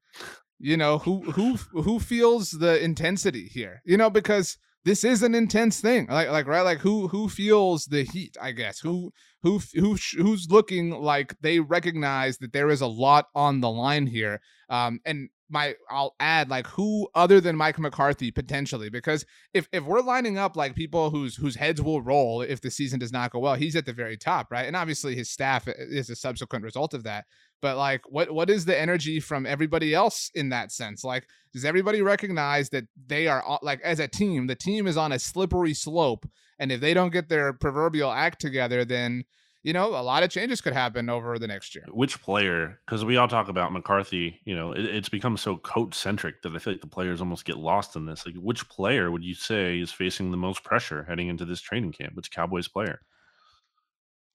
[0.59, 3.83] you know, who who who feels the intensity here?
[3.85, 6.07] You know, because this is an intense thing.
[6.09, 8.81] Like like right like who who feels the heat, I guess.
[8.81, 13.71] Who who who who's looking like they recognize that there is a lot on the
[13.71, 14.41] line here.
[14.71, 19.25] Um and my I'll add like who other than Mike McCarthy potentially because
[19.55, 22.99] if if we're lining up like people whose whose heads will roll if the season
[22.99, 24.67] does not go well, he's at the very top, right?
[24.67, 27.25] And obviously his staff is a subsequent result of that.
[27.63, 31.05] But like what what is the energy from everybody else in that sense?
[31.05, 35.13] Like does everybody recognize that they are like as a team, the team is on
[35.13, 36.27] a slippery slope
[36.59, 39.25] and if they don't get their proverbial act together then
[39.63, 41.85] you know, a lot of changes could happen over the next year.
[41.91, 42.79] Which player?
[42.87, 44.41] Because we all talk about McCarthy.
[44.45, 47.45] You know, it, it's become so coach centric that I feel like the players almost
[47.45, 48.25] get lost in this.
[48.25, 51.93] Like, which player would you say is facing the most pressure heading into this training
[51.93, 52.15] camp?
[52.15, 53.01] Which Cowboys player?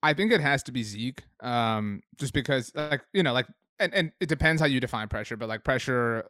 [0.02, 1.22] I think it has to be Zeke.
[1.40, 3.46] Um, just because, like, you know, like,
[3.78, 6.28] and and it depends how you define pressure, but like pressure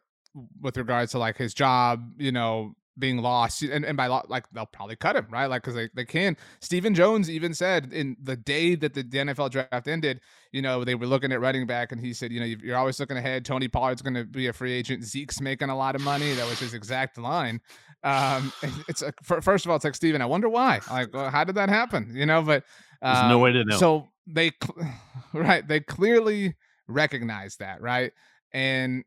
[0.61, 4.67] with regards to like his job, you know, being lost and, and by like they'll
[4.67, 5.47] probably cut him right?
[5.47, 6.37] Like because they, they can.
[6.61, 10.21] Stephen Jones even said in the day that the, the NFL draft ended
[10.53, 13.01] you know they were looking at running back and he said you know you're always
[13.01, 13.45] looking ahead.
[13.45, 15.05] Tony Pollard's going to be a free agent.
[15.05, 16.33] Zeke's making a lot of money.
[16.35, 17.61] That was his exact line.
[18.03, 18.53] Um
[18.89, 20.81] it's like, first of all it's like Stephen I wonder why.
[20.91, 22.13] Like well, how did that happen?
[22.15, 22.65] You know but
[23.03, 23.77] um, there's no way to know.
[23.77, 24.53] so they
[25.33, 26.55] right they clearly
[26.87, 28.13] recognize that right?
[28.53, 29.05] And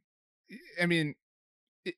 [0.81, 1.15] I mean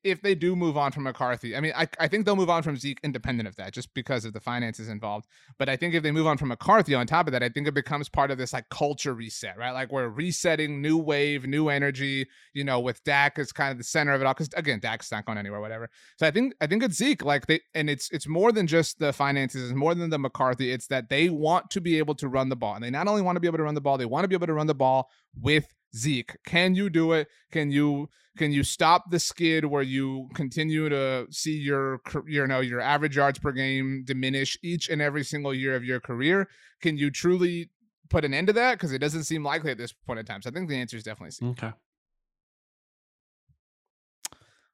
[0.04, 2.62] if they do move on from McCarthy, I mean, I, I think they'll move on
[2.62, 5.26] from Zeke independent of that, just because of the finances involved.
[5.58, 7.68] But I think if they move on from McCarthy on top of that, I think
[7.68, 9.72] it becomes part of this like culture reset, right?
[9.72, 13.84] Like we're resetting new wave, new energy, you know, with Dak as kind of the
[13.84, 14.34] center of it all.
[14.34, 15.88] Cause again, Dak's not going anywhere, whatever.
[16.16, 17.24] So I think I think it's Zeke.
[17.24, 20.72] Like they and it's it's more than just the finances, it's more than the McCarthy.
[20.72, 22.74] It's that they want to be able to run the ball.
[22.74, 24.28] And they not only want to be able to run the ball, they want to
[24.28, 25.08] be able to run the ball
[25.40, 25.66] with
[25.96, 26.36] Zeke.
[26.46, 27.28] Can you do it?
[27.50, 28.08] Can you
[28.40, 33.16] can you stop the skid where you continue to see your you know your average
[33.16, 36.48] yards per game diminish each and every single year of your career?
[36.80, 37.68] Can you truly
[38.08, 38.76] put an end to that?
[38.76, 40.40] Because it doesn't seem likely at this point in time.
[40.40, 41.44] So I think the answer is definitely C.
[41.48, 41.70] Okay.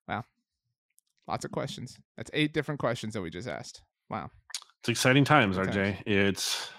[0.06, 0.22] Wow.
[1.26, 1.98] Lots of questions.
[2.16, 3.82] That's eight different questions that we just asked.
[4.08, 4.30] Wow.
[4.78, 6.06] It's exciting times, RJ.
[6.06, 6.70] It's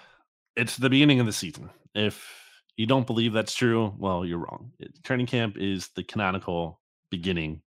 [0.56, 1.68] it's the beginning of the season.
[1.94, 2.37] If
[2.78, 4.70] you don't believe that's true, well, you're wrong.
[4.78, 7.60] It, training camp is the canonical beginning.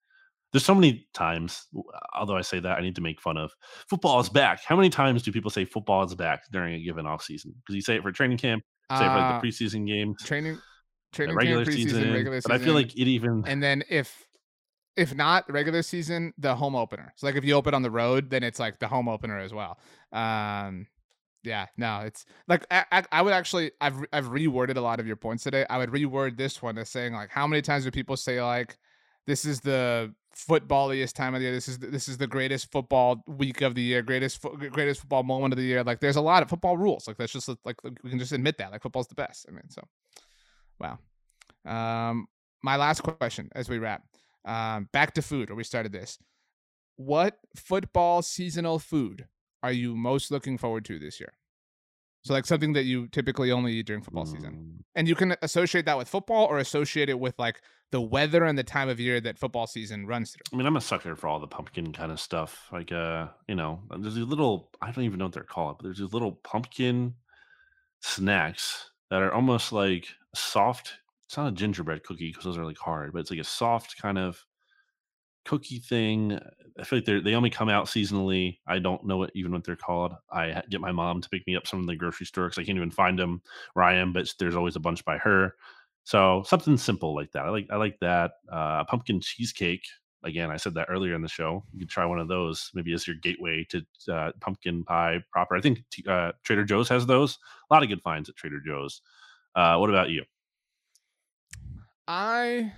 [0.53, 1.67] There's so many times,
[2.15, 3.51] although I say that, I need to make fun of
[3.89, 4.63] football is back.
[4.65, 7.55] How many times do people say football is back during a given off season?
[7.57, 10.23] Because you say it for training camp, say it for like the uh, preseason games,
[10.25, 10.59] training,
[11.13, 12.51] training regular camp, season, regular season.
[12.51, 14.27] But I feel like it even and then if
[14.97, 17.15] if not regular season, the home opener.
[17.17, 19.55] So like if you open on the road, then it's like the home opener as
[19.55, 19.79] well.
[20.13, 20.87] Um,
[21.43, 25.17] yeah, no, it's like I, I, would actually I've I've reworded a lot of your
[25.17, 25.65] points today.
[25.71, 28.77] I would reword this one as saying like how many times do people say like
[29.27, 31.55] this is the footballiest time of the year.
[31.55, 35.01] This is the, this is the greatest football week of the year, greatest fo- greatest
[35.01, 35.85] football moment of the year.
[35.85, 37.07] Like there's a lot of football rules.
[37.07, 39.47] Like that's just like we can just admit that like football's the best.
[39.49, 39.83] I mean, so
[40.81, 40.99] wow.
[41.65, 42.27] Um,
[42.63, 44.03] my last question as we wrap.
[44.45, 45.51] Um, back to food.
[45.51, 46.19] Where we started this.
[46.97, 49.27] What football seasonal food
[49.63, 51.33] are you most looking forward to this year?
[52.23, 54.33] So like something that you typically only eat during football mm.
[54.33, 54.85] season.
[54.95, 58.59] And you can associate that with football or associate it with like the weather and
[58.59, 60.43] the time of year that football season runs through.
[60.53, 62.69] I mean, I'm a sucker for all the pumpkin kind of stuff.
[62.73, 65.85] Like uh, you know, there's these little I don't even know what they're called, but
[65.85, 67.15] there's these little pumpkin
[68.01, 70.95] snacks that are almost like soft.
[71.27, 74.01] It's not a gingerbread cookie because those are like hard, but it's like a soft
[74.01, 74.45] kind of
[75.49, 76.39] cookie thing.
[76.79, 78.59] I feel like they they only come out seasonally.
[78.67, 80.13] I don't know what even what they're called.
[80.31, 82.65] I get my mom to pick me up some in the grocery store because I
[82.65, 83.41] can't even find them
[83.73, 85.55] where I am, but there's always a bunch by her.
[86.05, 87.47] So something simple like that.
[87.47, 88.33] I like I like that.
[88.53, 89.87] Uh, pumpkin cheesecake.
[90.25, 91.65] Again, I said that earlier in the show.
[91.73, 95.57] You could try one of those maybe as your gateway to uh, pumpkin pie proper.
[95.57, 97.39] I think uh, Trader Joe's has those.
[97.71, 99.01] A lot of good finds at Trader Joe's.
[99.55, 100.25] Uh, what about you?
[102.07, 102.73] I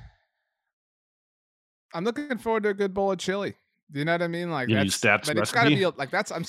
[1.95, 3.57] I'm looking forward to a good bowl of chili.
[3.91, 4.51] Do you know what I mean?
[4.51, 6.45] Like you that's, stats but it's got to be like that's I'm.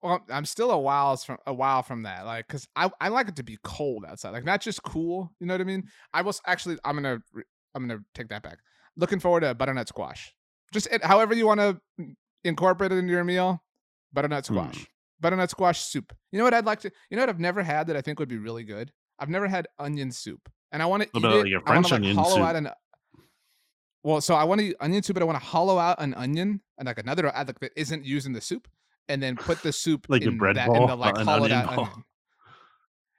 [0.00, 3.28] Well, I'm still a while from a while from that, like, cause I, I like
[3.28, 5.32] it to be cold outside, like not just cool.
[5.40, 5.88] You know what I mean?
[6.14, 7.20] I was actually I'm gonna
[7.74, 8.58] I'm gonna take that back.
[8.96, 10.32] Looking forward to butternut squash.
[10.72, 11.80] Just it, however you want to
[12.44, 13.62] incorporate it into your meal.
[14.12, 14.86] Butternut squash, mm.
[15.20, 16.14] butternut squash soup.
[16.30, 16.92] You know what I'd like to?
[17.10, 18.92] You know what I've never had that I think would be really good.
[19.18, 21.54] I've never had onion soup, and I want to eat it.
[21.56, 22.44] Like I want to like hollow soup.
[22.44, 22.70] out an
[24.02, 26.60] well, so I want to onion soup, but I want to hollow out an onion
[26.78, 28.68] and like another like that isn't used in the soup,
[29.08, 31.74] and then put the soup like in a bread that, ball, the like hollowed out
[31.74, 31.84] ball.
[31.86, 32.04] onion.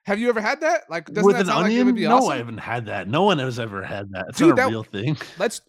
[0.05, 0.89] Have you ever had that?
[0.89, 1.87] Like doesn't with that an onion?
[1.87, 2.31] Like no, awesome?
[2.31, 3.07] I haven't had that.
[3.07, 4.25] No one has ever had that.
[4.29, 5.17] It's Dude, not a that, real thing.
[5.37, 5.61] Let's.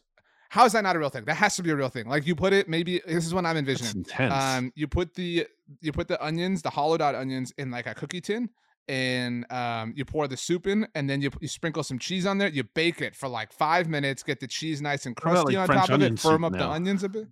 [0.48, 1.24] How is that not a real thing?
[1.26, 2.08] That has to be a real thing.
[2.08, 4.04] Like you put it, maybe this is what I'm envisioning.
[4.18, 5.46] Um, you put the
[5.80, 8.48] you put the onions, the hollowed out onions, in like a cookie tin,
[8.90, 12.38] and um, you pour the soup in, and then you, you sprinkle some cheese on
[12.38, 12.48] there.
[12.48, 15.66] You bake it for like five minutes, get the cheese nice and crusty like on
[15.66, 16.58] French top of it, firm up now?
[16.58, 17.28] the onions a bit.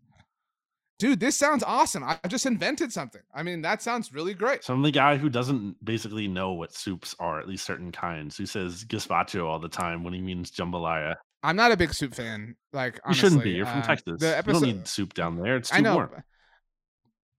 [1.01, 2.05] Dude, this sounds awesome.
[2.05, 3.23] I just invented something.
[3.35, 4.63] I mean, that sounds really great.
[4.63, 8.47] Some the guy who doesn't basically know what soups are, at least certain kinds, who
[8.47, 11.17] says gazpacho all the time when he means jambalaya.
[11.43, 12.55] I'm not a big soup fan.
[12.73, 13.11] Like, honestly.
[13.11, 13.51] you shouldn't be.
[13.51, 14.21] You're from uh, Texas.
[14.21, 15.57] The episode, you don't need soup down there.
[15.57, 15.95] It's too I know.
[15.97, 16.23] Warm.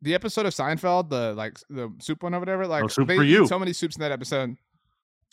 [0.02, 3.24] The episode of Seinfeld, the like the soup one or whatever, like soup they for
[3.24, 3.48] you.
[3.48, 4.56] so many soups in that episode.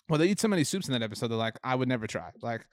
[0.08, 1.28] Well, they eat so many soups in that episode.
[1.28, 2.30] They're like, I would never try.
[2.42, 2.66] Like,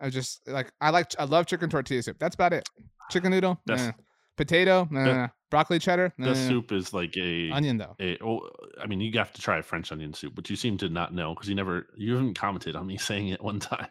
[0.00, 2.18] I just like I like I love chicken tortilla soup.
[2.18, 2.68] That's about it.
[3.10, 3.92] Chicken noodle, nah.
[4.36, 5.28] potato, nah.
[5.50, 6.12] broccoli cheddar.
[6.16, 6.28] Nah.
[6.28, 7.96] The soup is like a onion though.
[8.00, 8.48] A, oh,
[8.80, 11.12] I mean, you have to try a French onion soup, but you seem to not
[11.12, 13.88] know because you never you haven't commented on me saying it one time.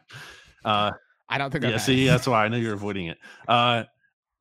[0.66, 0.91] Uh,
[1.30, 1.64] I don't think.
[1.64, 3.18] Yeah, see, that's why I know you're avoiding it.
[3.47, 3.84] Uh,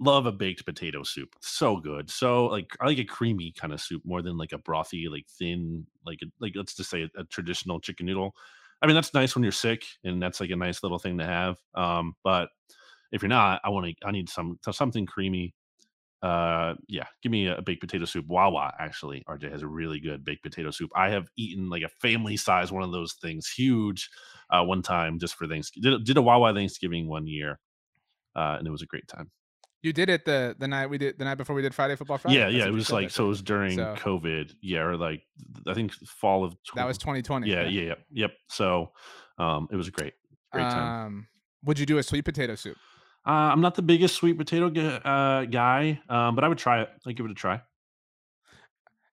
[0.00, 1.34] love a baked potato soup.
[1.40, 2.10] So good.
[2.10, 5.26] So like I like a creamy kind of soup more than like a brothy, like
[5.28, 8.34] thin, like like let's just say a, a, traditional chicken noodle.
[8.80, 11.24] I mean that's nice when you're sick, and that's like a nice little thing to
[11.24, 11.56] have.
[11.74, 12.48] Um, but
[13.12, 14.06] if you're not, I want to.
[14.06, 15.54] I need some something creamy.
[16.20, 18.26] Uh, yeah, give me a, baked potato soup.
[18.26, 20.90] Wawa actually, RJ has a really good baked potato soup.
[20.96, 24.10] I have eaten like a family size one of those things, huge,
[24.50, 25.92] uh, one time just for Thanksgiving.
[25.92, 27.60] Did, did a Wawa Thanksgiving one year,
[28.34, 29.30] uh, and it was a great time.
[29.82, 32.18] You did it the the night we did the night before we did Friday Football
[32.18, 32.38] Friday.
[32.38, 32.66] Yeah, yeah.
[32.66, 33.26] It was like so.
[33.26, 34.52] It was during so, COVID.
[34.60, 35.22] Yeah, or like
[35.66, 37.48] I think fall of 20, that was 2020.
[37.48, 38.32] Yeah, yeah, yeah, yep.
[38.48, 38.90] So,
[39.38, 40.14] um, it was a great,
[40.52, 41.06] great time.
[41.06, 41.28] Um,
[41.64, 42.76] would you do a sweet potato soup?
[43.24, 46.88] Uh, I'm not the biggest sweet potato uh, guy, um, but I would try it.
[47.06, 47.62] I'd give it a try.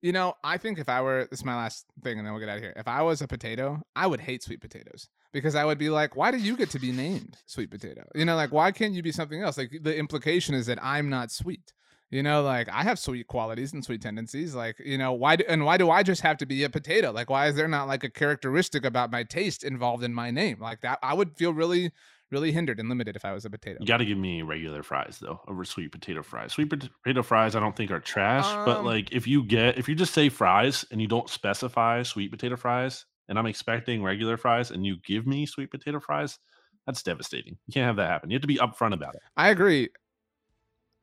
[0.01, 2.39] You know, I think if I were this is my last thing, and then we'll
[2.39, 2.73] get out of here.
[2.75, 6.15] If I was a potato, I would hate sweet potatoes because I would be like,
[6.15, 8.07] why do you get to be named sweet potato?
[8.15, 9.57] You know, like why can't you be something else?
[9.57, 11.73] Like the implication is that I'm not sweet.
[12.09, 14.55] You know, like I have sweet qualities and sweet tendencies.
[14.55, 17.11] Like, you know, why do, and why do I just have to be a potato?
[17.11, 20.61] Like, why is there not like a characteristic about my taste involved in my name?
[20.61, 21.91] Like that, I would feel really
[22.31, 23.79] really hindered and limited if I was a potato.
[23.81, 26.53] You got to give me regular fries though over sweet potato fries.
[26.53, 29.89] Sweet potato fries I don't think are trash, um, but like if you get if
[29.89, 34.37] you just say fries and you don't specify sweet potato fries and I'm expecting regular
[34.37, 36.39] fries and you give me sweet potato fries,
[36.85, 37.57] that's devastating.
[37.67, 38.29] You can't have that happen.
[38.29, 39.21] You have to be upfront about it.
[39.35, 39.89] I agree.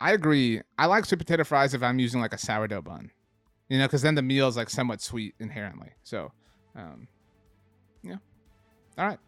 [0.01, 0.61] I agree.
[0.79, 3.11] I like sweet potato fries if I'm using like a sourdough bun.
[3.69, 5.91] You know, because then the meal is like somewhat sweet inherently.
[6.03, 6.33] So,
[6.77, 7.09] um,
[8.03, 8.17] yeah.
[8.99, 9.19] All right.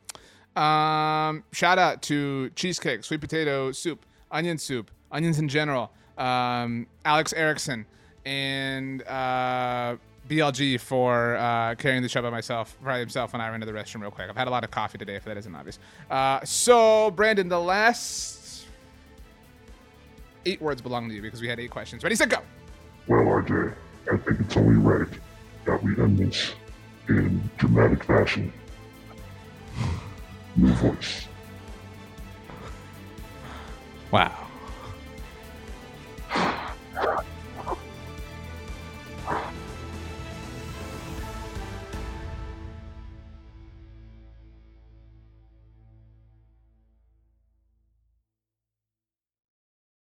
[0.57, 5.93] Um, shout out to cheesecake, sweet potato soup, onion soup, onions in general.
[6.19, 7.87] Um, Alex Erickson
[8.25, 9.97] and uh,
[10.29, 13.73] BLG for uh, carrying the show by myself, by himself when I ran to the
[13.73, 14.29] restroom real quick.
[14.29, 15.79] I've had a lot of coffee today, if that isn't obvious.
[16.11, 18.67] Uh, so, Brandon, the last
[20.47, 22.03] eight words belong to you because we had eight questions.
[22.03, 22.39] Ready, set, go.
[23.07, 23.75] Well, RJ,
[24.13, 25.09] I think it's only right
[25.67, 26.55] that we end this
[27.09, 28.53] in dramatic fashion
[30.57, 31.27] new voice.
[34.11, 34.44] Wow.